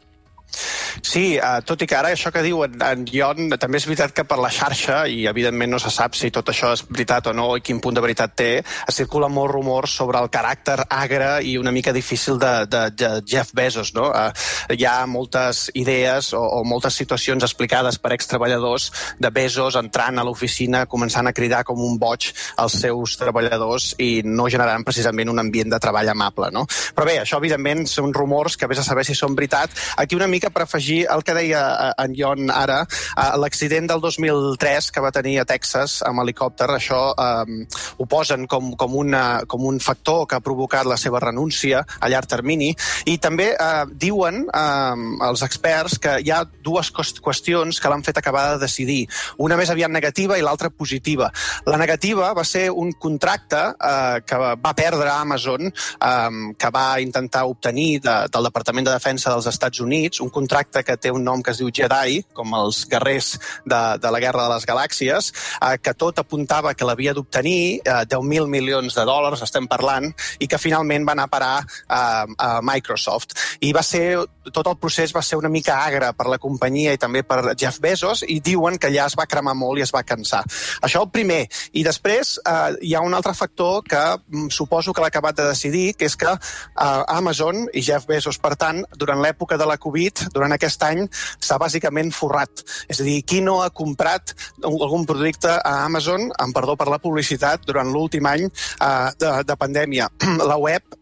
Sí, 1.04 1.38
uh, 1.38 1.60
tot 1.66 1.82
i 1.84 1.88
que 1.88 1.96
ara 1.98 2.12
això 2.13 2.32
que 2.34 2.42
diu 2.42 2.63
en, 2.66 2.77
en 2.82 3.04
Jon, 3.08 3.51
també 3.60 3.80
és 3.80 3.86
veritat 3.88 4.13
que 4.16 4.25
per 4.27 4.39
la 4.42 4.50
xarxa, 4.54 5.04
i 5.12 5.27
evidentment 5.30 5.72
no 5.75 5.80
se 5.82 5.92
sap 5.94 6.16
si 6.18 6.32
tot 6.34 6.50
això 6.50 6.72
és 6.74 6.84
veritat 6.89 7.30
o 7.30 7.34
no 7.36 7.50
i 7.58 7.63
quin 7.66 7.82
punt 7.84 7.96
de 7.98 8.04
veritat 8.04 8.34
té, 8.38 8.50
es 8.63 8.98
circulen 8.98 9.34
molts 9.34 9.54
rumors 9.54 9.94
sobre 10.00 10.22
el 10.24 10.32
caràcter 10.34 10.80
agre 10.89 11.30
i 11.46 11.58
una 11.60 11.74
mica 11.75 11.94
difícil 11.94 12.39
de, 12.42 12.54
de, 12.72 12.84
de 12.96 13.12
Jeff 13.27 13.54
Bezos. 13.58 13.94
No? 13.98 14.10
Uh, 14.10 14.32
hi 14.74 14.88
ha 14.88 14.96
moltes 15.10 15.68
idees 15.77 16.32
o, 16.34 16.42
o 16.42 16.63
moltes 16.68 16.98
situacions 16.98 17.46
explicades 17.46 18.00
per 18.01 18.13
extreballadors 18.16 18.89
de 19.20 19.32
Bezos 19.34 19.77
entrant 19.80 20.18
a 20.18 20.25
l'oficina, 20.25 20.86
començant 20.89 21.30
a 21.30 21.36
cridar 21.36 21.63
com 21.68 21.84
un 21.84 22.00
boig 22.01 22.32
als 22.58 22.80
seus 22.82 23.18
treballadors 23.20 23.94
i 24.04 24.24
no 24.25 24.50
generant 24.50 24.86
precisament 24.88 25.30
un 25.30 25.44
ambient 25.44 25.72
de 25.75 25.82
treball 25.84 26.10
amable. 26.16 26.50
No? 26.56 26.66
Però 26.96 27.06
bé, 27.08 27.20
això 27.22 27.42
evidentment 27.42 27.86
són 27.89 28.16
rumors 28.16 28.58
que 28.58 28.70
vés 28.70 28.82
a 28.82 28.88
saber 28.88 29.06
si 29.06 29.16
són 29.18 29.36
veritat. 29.38 29.74
Aquí 30.01 30.18
una 30.18 30.27
mica 30.27 30.37
per 30.53 30.63
afegir 30.65 31.06
el 31.13 31.24
que 31.25 31.36
deia 31.38 31.62
eh, 31.88 31.91
en 32.03 32.15
Jon 32.17 32.51
ara, 32.53 32.84
eh, 32.86 33.29
l'accident 33.41 33.89
del 33.89 34.01
2003 34.03 34.91
que 34.94 35.03
va 35.03 35.12
tenir 35.15 35.39
a 35.41 35.46
Texas 35.50 36.00
amb 36.08 36.24
helicòpter, 36.24 36.70
això 36.74 37.01
eh, 37.13 37.65
ho 37.98 38.08
posen 38.10 38.48
com, 38.48 38.74
com, 38.79 38.96
una, 39.01 39.41
com 39.50 39.65
un 39.67 39.79
factor 39.84 40.25
que 40.27 40.38
ha 40.38 40.44
provocat 40.44 40.88
la 40.88 40.98
seva 41.01 41.22
renúncia 41.24 41.84
a 42.00 42.12
llarg 42.12 42.29
termini 42.29 42.74
i 43.10 43.17
també 43.24 43.51
eh, 43.53 43.86
diuen 43.94 44.44
eh, 44.48 45.06
els 45.29 45.44
experts 45.46 45.98
que 46.03 46.17
hi 46.24 46.32
ha 46.34 46.44
dues 46.63 46.91
qüestions 46.94 47.82
que 47.82 47.91
l'han 47.91 48.06
fet 48.06 48.22
acabar 48.22 48.48
de 48.53 48.62
decidir. 48.65 49.06
Una 49.44 49.58
més 49.60 49.72
aviat 49.74 49.91
negativa 49.91 50.38
i 50.38 50.46
l'altra 50.46 50.70
positiva. 50.70 51.29
La 51.65 51.79
negativa 51.79 52.32
va 52.38 52.46
ser 52.48 52.67
un 52.72 52.94
contracte 53.00 53.63
eh, 53.74 54.22
que 54.27 54.38
va 54.38 54.75
perdre 54.77 55.10
Amazon, 55.12 55.67
eh, 55.67 56.53
que 56.58 56.72
va 56.74 56.88
intentar 57.01 57.46
obtenir 57.50 58.01
de, 58.03 58.15
del 58.34 58.50
Departament 58.50 58.88
de 58.88 58.96
Defensa 58.96 59.32
dels 59.34 59.48
Estats 59.50 59.82
Units, 59.84 60.22
un 60.27 60.34
contracte 60.34 60.84
que 60.84 60.98
té 61.00 61.12
un 61.13 61.24
nom 61.24 61.41
que 61.43 61.53
es 61.55 61.62
diu 61.62 61.72
Jedi, 61.74 62.22
com 62.36 62.53
els 62.60 62.84
guerrers 62.91 63.34
de, 63.65 63.81
de 64.01 64.12
la 64.13 64.22
Guerra 64.24 64.48
de 64.48 64.55
les 64.55 64.67
Galàxies, 64.67 65.31
eh, 65.62 65.75
que 65.81 65.96
tot 65.98 66.19
apuntava 66.22 66.74
que 66.75 66.88
l'havia 66.88 67.15
d'obtenir, 67.15 67.81
eh, 67.84 68.03
10.000 68.12 68.51
milions 68.51 68.98
de 68.98 69.05
dòlars 69.07 69.43
estem 69.46 69.67
parlant, 69.72 70.10
i 70.39 70.50
que 70.50 70.60
finalment 70.62 71.07
va 71.07 71.15
anar 71.15 71.27
a 71.27 71.34
parar 71.34 71.55
eh, 71.63 72.36
a 72.38 72.51
Microsoft. 72.65 73.38
I 73.63 73.72
va 73.75 73.84
ser, 73.86 74.05
tot 74.51 74.67
el 74.67 74.77
procés 74.81 75.15
va 75.15 75.24
ser 75.24 75.39
una 75.39 75.51
mica 75.53 75.79
agre 75.86 76.12
per 76.17 76.27
la 76.31 76.39
companyia 76.41 76.93
i 76.96 77.01
també 77.01 77.24
per 77.24 77.55
Jeff 77.55 77.79
Bezos, 77.84 78.24
i 78.27 78.39
diuen 78.43 78.77
que 78.77 78.91
allà 78.91 79.07
es 79.07 79.17
va 79.17 79.27
cremar 79.29 79.55
molt 79.57 79.79
i 79.79 79.86
es 79.88 79.93
va 79.96 80.03
cansar. 80.07 80.43
Això 80.84 81.03
el 81.05 81.12
primer. 81.13 81.46
I 81.77 81.86
després 81.88 82.38
eh, 82.43 82.75
hi 82.89 82.96
ha 82.96 83.03
un 83.05 83.15
altre 83.17 83.34
factor 83.38 83.84
que 83.88 84.03
mm, 84.17 84.50
suposo 84.53 84.93
que 84.93 85.03
l'ha 85.03 85.12
acabat 85.13 85.39
de 85.39 85.48
decidir, 85.50 85.93
que 85.98 86.10
és 86.10 86.17
que 86.19 86.34
eh, 86.34 87.03
Amazon 87.07 87.67
i 87.74 87.84
Jeff 87.86 88.07
Bezos, 88.10 88.39
per 88.41 88.55
tant, 88.60 88.84
durant 88.98 89.22
l'època 89.24 89.57
de 89.60 89.67
la 89.69 89.77
Covid, 89.77 90.16
durant 90.33 90.55
aquest 90.55 90.83
any, 90.88 91.05
s'ha 91.39 91.59
bàsicament 91.62 92.13
forrat. 92.15 92.63
És 92.89 93.01
a 93.01 93.07
dir, 93.07 93.21
qui 93.27 93.41
no 93.45 93.59
ha 93.63 93.71
comprat 93.74 94.36
algun 94.63 95.05
producte 95.09 95.51
a 95.57 95.74
Amazon, 95.86 96.29
amb 96.39 96.55
perdó 96.55 96.77
per 96.79 96.89
la 96.91 97.01
publicitat, 97.01 97.65
durant 97.67 97.91
l'últim 97.91 98.25
any 98.29 98.47
eh, 98.47 99.09
de, 99.19 99.33
de 99.47 99.59
pandèmia? 99.59 100.09
la 100.51 100.57
web 100.62 100.97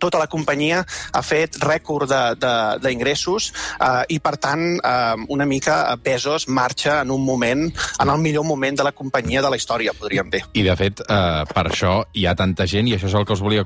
tota 0.00 0.18
la 0.18 0.26
companyia 0.26 0.82
ha 0.84 1.22
fet 1.22 1.58
rècord 1.62 2.10
d'ingressos 2.82 3.50
eh, 3.50 4.14
i, 4.14 4.18
per 4.22 4.36
tant, 4.42 4.64
eh, 4.78 5.26
una 5.34 5.46
mica 5.46 5.82
Bezos 6.02 6.48
marxa 6.48 7.00
en 7.02 7.12
un 7.14 7.24
moment, 7.24 7.68
en 7.68 8.10
el 8.10 8.18
millor 8.22 8.44
moment 8.44 8.78
de 8.78 8.86
la 8.86 8.92
companyia 8.92 9.42
de 9.42 9.52
la 9.52 9.60
història, 9.60 9.94
podríem 9.98 10.30
dir. 10.32 10.42
I, 10.52 10.64
de 10.66 10.76
fet, 10.78 11.04
eh, 11.06 11.44
per 11.50 11.66
això 11.68 12.00
hi 12.12 12.26
ha 12.26 12.34
tanta 12.38 12.66
gent, 12.70 12.90
i 12.90 12.96
això 12.98 13.10
és 13.10 13.14
el 13.14 13.26
que 13.26 13.36
us 13.36 13.44
volia 13.44 13.64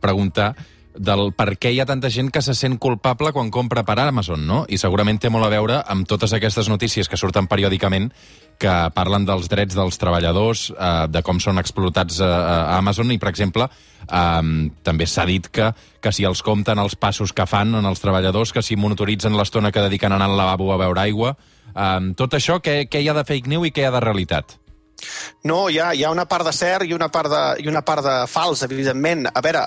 preguntar, 0.00 0.52
del 0.94 1.32
per 1.34 1.56
què 1.58 1.72
hi 1.74 1.80
ha 1.82 1.86
tanta 1.88 2.10
gent 2.12 2.30
que 2.30 2.42
se 2.42 2.54
sent 2.54 2.78
culpable 2.78 3.32
quan 3.34 3.50
compra 3.50 3.82
per 3.84 3.98
Amazon, 4.00 4.46
no? 4.46 4.64
I 4.68 4.78
segurament 4.78 5.18
té 5.18 5.30
molt 5.30 5.46
a 5.46 5.50
veure 5.52 5.80
amb 5.90 6.06
totes 6.06 6.32
aquestes 6.32 6.68
notícies 6.70 7.08
que 7.08 7.18
surten 7.18 7.48
periòdicament 7.50 8.12
que 8.58 8.74
parlen 8.94 9.26
dels 9.26 9.48
drets 9.50 9.74
dels 9.74 9.98
treballadors, 9.98 10.68
eh, 10.70 11.06
de 11.10 11.22
com 11.26 11.40
són 11.42 11.58
explotats 11.58 12.20
a, 12.22 12.30
a 12.30 12.78
Amazon 12.78 13.10
i, 13.10 13.18
per 13.18 13.32
exemple, 13.32 13.66
eh, 14.06 14.70
també 14.86 15.06
s'ha 15.10 15.26
dit 15.26 15.50
que, 15.50 15.72
que 16.00 16.14
si 16.14 16.24
els 16.24 16.42
compten 16.46 16.78
els 16.78 16.94
passos 16.94 17.34
que 17.34 17.46
fan 17.50 17.74
en 17.74 17.90
els 17.90 18.02
treballadors, 18.02 18.54
que 18.54 18.62
si 18.62 18.78
monitoritzen 18.78 19.36
l'estona 19.36 19.72
que 19.74 19.82
dediquen 19.82 20.14
a 20.14 20.20
anar 20.20 20.30
al 20.30 20.38
lavabo 20.38 20.72
a 20.72 20.78
beure 20.78 21.02
aigua, 21.02 21.36
eh, 21.74 22.12
tot 22.14 22.38
això, 22.38 22.60
què, 22.62 22.84
què 22.86 23.02
hi 23.02 23.10
ha 23.10 23.18
de 23.18 23.26
fake 23.26 23.50
news 23.50 23.68
i 23.68 23.74
què 23.74 23.82
hi 23.82 23.90
ha 23.90 23.96
de 23.98 24.04
realitat? 24.06 24.60
No, 25.44 25.68
hi 25.68 25.78
ha, 25.78 25.90
hi 25.92 26.04
ha 26.04 26.10
una 26.12 26.24
part 26.24 26.46
de 26.46 26.52
cert 26.56 26.88
i 26.88 26.94
una 26.96 27.10
part 27.12 27.28
de, 27.28 27.40
i 27.60 27.68
una 27.68 27.82
part 27.84 28.00
de 28.04 28.12
fals, 28.30 28.62
evidentment. 28.64 29.26
A 29.28 29.42
veure, 29.44 29.60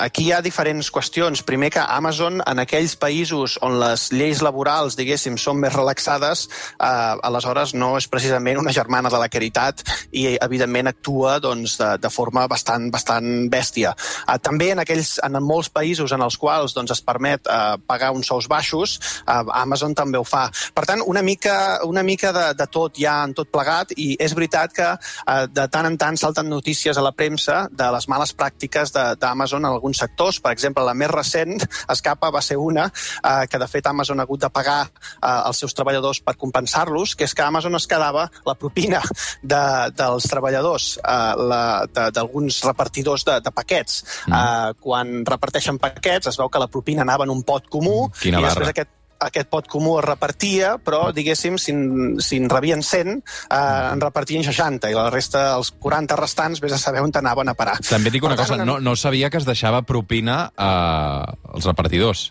aquí 0.00 0.26
hi 0.28 0.32
ha 0.32 0.40
diferents 0.40 0.88
qüestions. 0.92 1.42
Primer 1.46 1.68
que 1.74 1.82
Amazon, 1.82 2.40
en 2.40 2.62
aquells 2.62 2.94
països 3.00 3.58
on 3.66 3.76
les 3.82 4.06
lleis 4.14 4.40
laborals, 4.44 4.96
diguéssim, 4.96 5.36
són 5.40 5.60
més 5.60 5.74
relaxades, 5.76 6.46
eh, 6.72 7.26
aleshores 7.28 7.74
no 7.76 7.92
és 7.98 8.08
precisament 8.08 8.62
una 8.62 8.72
germana 8.72 9.12
de 9.12 9.20
la 9.20 9.28
caritat 9.28 9.84
i, 10.10 10.38
evidentment, 10.40 10.88
actua 10.88 11.36
doncs, 11.44 11.76
de, 11.80 11.90
de 12.00 12.12
forma 12.12 12.46
bastant, 12.48 12.88
bastant 12.92 13.50
bèstia. 13.52 13.92
Eh, 14.24 14.38
també 14.40 14.70
en, 14.72 14.80
aquells, 14.86 15.18
en 15.26 15.36
molts 15.44 15.68
països 15.68 16.16
en 16.16 16.24
els 16.24 16.40
quals 16.40 16.76
doncs, 16.76 16.96
es 16.96 17.04
permet 17.04 17.44
eh, 17.44 17.76
pagar 17.86 18.14
uns 18.16 18.32
sous 18.32 18.48
baixos, 18.48 18.96
eh, 19.26 19.42
Amazon 19.60 19.94
també 19.94 20.16
ho 20.16 20.24
fa. 20.24 20.46
Per 20.72 20.86
tant, 20.88 21.04
una 21.04 21.20
mica, 21.22 21.80
una 21.84 22.02
mica 22.06 22.32
de, 22.32 22.48
de 22.56 22.70
tot 22.72 22.96
ja 22.96 23.20
en 23.26 23.36
tot 23.36 23.52
plegat 23.52 23.92
i 24.00 24.14
és 24.20 24.32
veritat 24.32 24.59
veritat 24.60 24.76
que 24.76 24.88
eh, 25.32 25.46
de 25.50 25.66
tant 25.68 25.86
en 25.86 25.96
tant 25.98 26.16
salten 26.16 26.48
notícies 26.50 26.96
a 26.96 27.04
la 27.04 27.12
premsa 27.12 27.68
de 27.70 27.88
les 27.94 28.08
males 28.08 28.32
pràctiques 28.36 28.92
d'Amazon 28.92 29.64
en 29.64 29.70
alguns 29.72 29.98
sectors. 29.98 30.40
Per 30.40 30.52
exemple, 30.52 30.84
la 30.84 30.94
més 30.94 31.10
recent, 31.10 31.58
escapa, 31.88 32.30
va 32.30 32.42
ser 32.42 32.56
una 32.56 32.88
eh, 32.90 33.46
que, 33.50 33.58
de 33.58 33.68
fet, 33.68 33.86
Amazon 33.86 34.20
ha 34.20 34.26
hagut 34.28 34.40
de 34.40 34.50
pagar 34.50 34.80
eh, 34.86 35.26
als 35.30 35.62
seus 35.62 35.74
treballadors 35.74 36.22
per 36.24 36.36
compensar-los, 36.36 37.14
que 37.16 37.24
és 37.24 37.34
que 37.34 37.42
Amazon 37.42 37.76
es 37.76 37.86
quedava 37.90 38.28
la 38.46 38.54
propina 38.54 39.02
de, 39.42 39.64
dels 39.96 40.28
treballadors, 40.30 40.92
eh, 41.00 42.10
d'alguns 42.14 42.62
repartidors 42.66 43.26
de, 43.26 43.40
de 43.44 43.54
paquets. 43.54 44.04
Mm. 44.26 44.38
Eh, 44.40 44.78
quan 44.80 45.20
reparteixen 45.26 45.80
paquets, 45.80 46.30
es 46.30 46.40
veu 46.40 46.50
que 46.50 46.62
la 46.62 46.70
propina 46.70 47.06
anava 47.06 47.26
en 47.26 47.34
un 47.34 47.44
pot 47.46 47.68
comú 47.70 48.08
Quina 48.20 48.38
i 48.38 48.42
barra. 48.42 48.54
després 48.54 48.74
aquest 48.74 48.96
aquest 49.20 49.50
pot 49.52 49.68
comú 49.70 49.96
es 50.00 50.06
repartia, 50.06 50.74
però, 50.82 51.10
diguéssim, 51.14 51.58
si, 51.60 51.74
en, 51.76 52.16
si 52.22 52.40
en 52.40 52.48
rebien 52.50 52.82
100, 52.82 53.12
eh, 53.20 53.60
en 53.92 54.02
repartien 54.02 54.44
60, 54.46 54.90
i 54.90 54.96
la 54.96 55.08
resta, 55.12 55.50
els 55.58 55.72
40 55.78 56.18
restants, 56.20 56.62
vés 56.64 56.74
a 56.76 56.80
saber 56.80 57.04
on 57.04 57.12
anaven 57.20 57.52
a 57.52 57.56
parar. 57.58 57.78
També 57.88 58.10
dic 58.10 58.24
una 58.24 58.36
Per 58.38 58.44
cosa, 58.44 58.56
tant, 58.56 58.66
no, 58.66 58.78
no 58.80 58.96
sabia 58.96 59.30
que 59.30 59.40
es 59.40 59.48
deixava 59.48 59.82
propina 59.82 60.42
eh, 60.56 61.54
als 61.54 61.68
repartidors. 61.68 62.30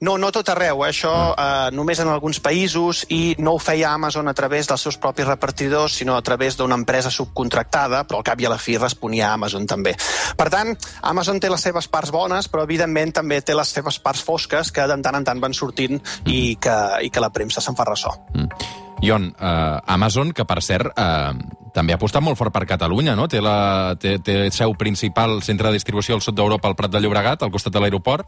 No, 0.00 0.16
no 0.18 0.30
tot 0.34 0.48
arreu, 0.52 0.84
eh? 0.84 0.90
això 0.92 1.12
eh, 1.32 1.68
només 1.74 2.00
en 2.02 2.10
alguns 2.12 2.40
països 2.44 3.04
i 3.14 3.34
no 3.38 3.56
ho 3.56 3.62
feia 3.62 3.92
Amazon 3.92 4.28
a 4.28 4.34
través 4.34 4.68
dels 4.68 4.84
seus 4.86 4.98
propis 5.00 5.26
repartidors, 5.28 5.98
sinó 6.00 6.16
a 6.16 6.22
través 6.22 6.56
d'una 6.56 6.78
empresa 6.78 7.10
subcontractada, 7.10 8.04
però 8.08 8.20
al 8.20 8.26
cap 8.26 8.40
i 8.40 8.48
a 8.48 8.52
la 8.52 8.60
fi 8.62 8.76
responia 8.78 9.30
a 9.30 9.34
Amazon 9.38 9.66
també. 9.66 9.94
Per 10.38 10.48
tant, 10.52 10.74
Amazon 11.02 11.40
té 11.40 11.50
les 11.50 11.62
seves 11.62 11.88
parts 11.88 12.12
bones, 12.14 12.48
però 12.48 12.64
evidentment 12.66 13.14
també 13.20 13.40
té 13.42 13.56
les 13.56 13.72
seves 13.74 14.00
parts 14.02 14.24
fosques 14.24 14.72
que 14.72 14.86
de 14.88 14.98
tant 15.02 15.18
en 15.18 15.26
tant 15.26 15.40
van 15.40 15.54
sortint 15.54 16.00
i 16.26 16.56
que, 16.60 16.76
i 17.04 17.10
que 17.10 17.22
la 17.22 17.32
premsa 17.34 17.64
se'n 17.64 17.78
fa 17.78 17.86
ressò. 17.88 18.14
Mm. 18.34 18.86
Ion, 19.02 19.28
eh, 19.38 19.78
Amazon, 19.86 20.32
que 20.34 20.44
per 20.44 20.58
cert 20.64 20.90
eh, 20.98 21.32
també 21.74 21.94
ha 21.94 21.98
apostat 22.00 22.24
molt 22.24 22.38
fort 22.38 22.54
per 22.54 22.66
Catalunya, 22.66 23.14
no? 23.18 23.28
Té, 23.30 23.40
la, 23.44 23.94
té, 24.00 24.16
té 24.24 24.40
seu 24.54 24.74
principal 24.78 25.38
centre 25.46 25.70
de 25.70 25.78
distribució 25.78 26.16
al 26.16 26.24
sud 26.24 26.34
d'Europa, 26.38 26.68
al 26.68 26.76
Prat 26.78 26.94
de 26.94 27.02
Llobregat, 27.02 27.44
al 27.44 27.54
costat 27.54 27.74
de 27.74 27.82
l'aeroport, 27.84 28.26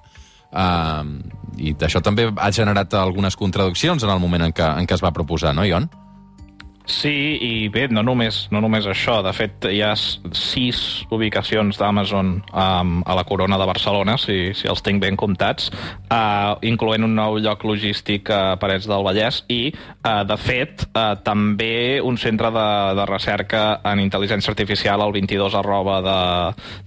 Uh, 0.51 1.05
I 1.61 1.75
això 1.87 2.01
també 2.03 2.29
ha 2.31 2.51
generat 2.55 2.95
algunes 2.99 3.37
contradiccions 3.39 4.03
en 4.03 4.11
el 4.11 4.23
moment 4.23 4.49
en 4.49 4.55
què, 4.57 4.67
en 4.81 4.89
què 4.89 4.97
es 4.97 5.05
va 5.05 5.13
proposar, 5.15 5.55
no, 5.55 5.67
Ion? 5.67 5.87
Sí, 6.91 7.39
i 7.39 7.69
bé, 7.71 7.85
no 7.95 8.03
només, 8.03 8.49
no 8.51 8.61
només 8.63 8.87
això. 8.91 9.21
De 9.23 9.31
fet, 9.37 9.69
hi 9.71 9.79
ha 9.87 9.93
sis 9.95 10.81
ubicacions 11.15 11.79
d'Amazon 11.79 12.33
um, 12.51 12.95
a 13.07 13.15
la 13.15 13.25
corona 13.29 13.59
de 13.61 13.67
Barcelona, 13.69 14.17
si, 14.19 14.51
si 14.59 14.67
els 14.71 14.83
tinc 14.83 14.99
ben 15.03 15.15
comptats, 15.21 15.71
uh, 16.11 16.59
incloent 16.67 17.07
un 17.07 17.15
nou 17.15 17.39
lloc 17.39 17.63
logístic 17.69 18.33
a 18.35 18.57
Parets 18.61 18.89
del 18.91 19.07
Vallès 19.07 19.45
i, 19.53 19.61
uh, 19.71 20.25
de 20.27 20.39
fet, 20.41 20.85
uh, 20.91 21.15
també 21.23 22.01
un 22.03 22.19
centre 22.19 22.51
de, 22.55 22.67
de 22.99 23.07
recerca 23.09 23.63
en 23.87 24.03
intel·ligència 24.03 24.51
artificial 24.51 25.05
al 25.05 25.15
22 25.15 25.57
arroba 25.63 26.01
de, 26.05 26.19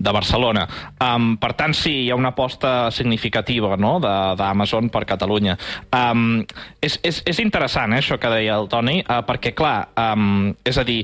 de 0.04 0.16
Barcelona. 0.20 0.68
Um, 1.00 1.34
per 1.40 1.54
tant, 1.60 1.78
sí, 1.78 1.96
hi 2.04 2.12
ha 2.12 2.20
una 2.20 2.34
aposta 2.36 2.92
significativa 2.92 3.78
no?, 3.80 3.96
d'Amazon 4.04 4.92
per 4.92 5.06
Catalunya. 5.08 5.56
Um, 5.96 6.44
és, 6.84 7.00
és, 7.08 7.24
és 7.30 7.40
interessant, 7.46 7.96
eh, 7.96 8.04
això 8.04 8.20
que 8.20 8.36
deia 8.36 8.60
el 8.60 8.68
Toni, 8.68 9.00
uh, 9.08 9.22
perquè, 9.24 9.56
clar, 9.56 9.93
Um, 10.00 10.56
és 10.66 10.78
a 10.78 10.84
dir, 10.88 11.04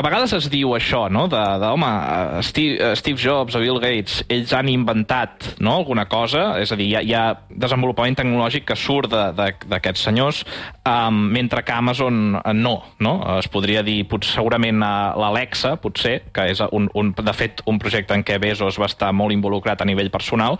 a 0.00 0.04
vegades 0.06 0.32
es 0.32 0.46
diu 0.48 0.72
això, 0.72 1.04
no?, 1.12 1.26
de, 1.28 1.40
de 1.60 1.68
home, 1.68 1.88
eh, 1.88 2.42
Steve, 2.46 2.76
eh, 2.80 2.96
Steve 2.96 3.20
Jobs 3.20 3.56
o 3.58 3.60
Bill 3.60 3.80
Gates, 3.82 4.22
ells 4.32 4.54
han 4.56 4.70
inventat 4.72 5.58
no, 5.60 5.74
alguna 5.82 6.06
cosa, 6.08 6.54
és 6.60 6.72
a 6.72 6.78
dir, 6.78 6.86
hi 6.88 6.96
ha, 6.96 7.02
hi 7.04 7.12
ha 7.16 7.24
desenvolupament 7.50 8.16
tecnològic 8.16 8.64
que 8.70 8.76
surt 8.80 9.12
d'aquests 9.12 10.06
senyors, 10.08 10.40
um, 10.88 11.18
mentre 11.34 11.60
que 11.66 11.74
Amazon 11.76 12.38
uh, 12.38 12.54
no, 12.56 12.78
no? 13.04 13.12
Es 13.36 13.50
podria 13.52 13.82
dir, 13.84 13.98
potser, 14.08 14.38
segurament 14.38 14.80
l'Alexa, 14.80 15.74
potser, 15.82 16.14
que 16.32 16.46
és 16.54 16.62
un, 16.70 16.88
un, 16.96 17.12
de 17.12 17.36
fet 17.36 17.60
un 17.68 17.80
projecte 17.82 18.16
en 18.16 18.24
què 18.24 18.38
Bezos 18.40 18.80
va 18.80 18.88
estar 18.88 19.12
molt 19.12 19.36
involucrat 19.36 19.84
a 19.84 19.88
nivell 19.88 20.08
personal, 20.14 20.56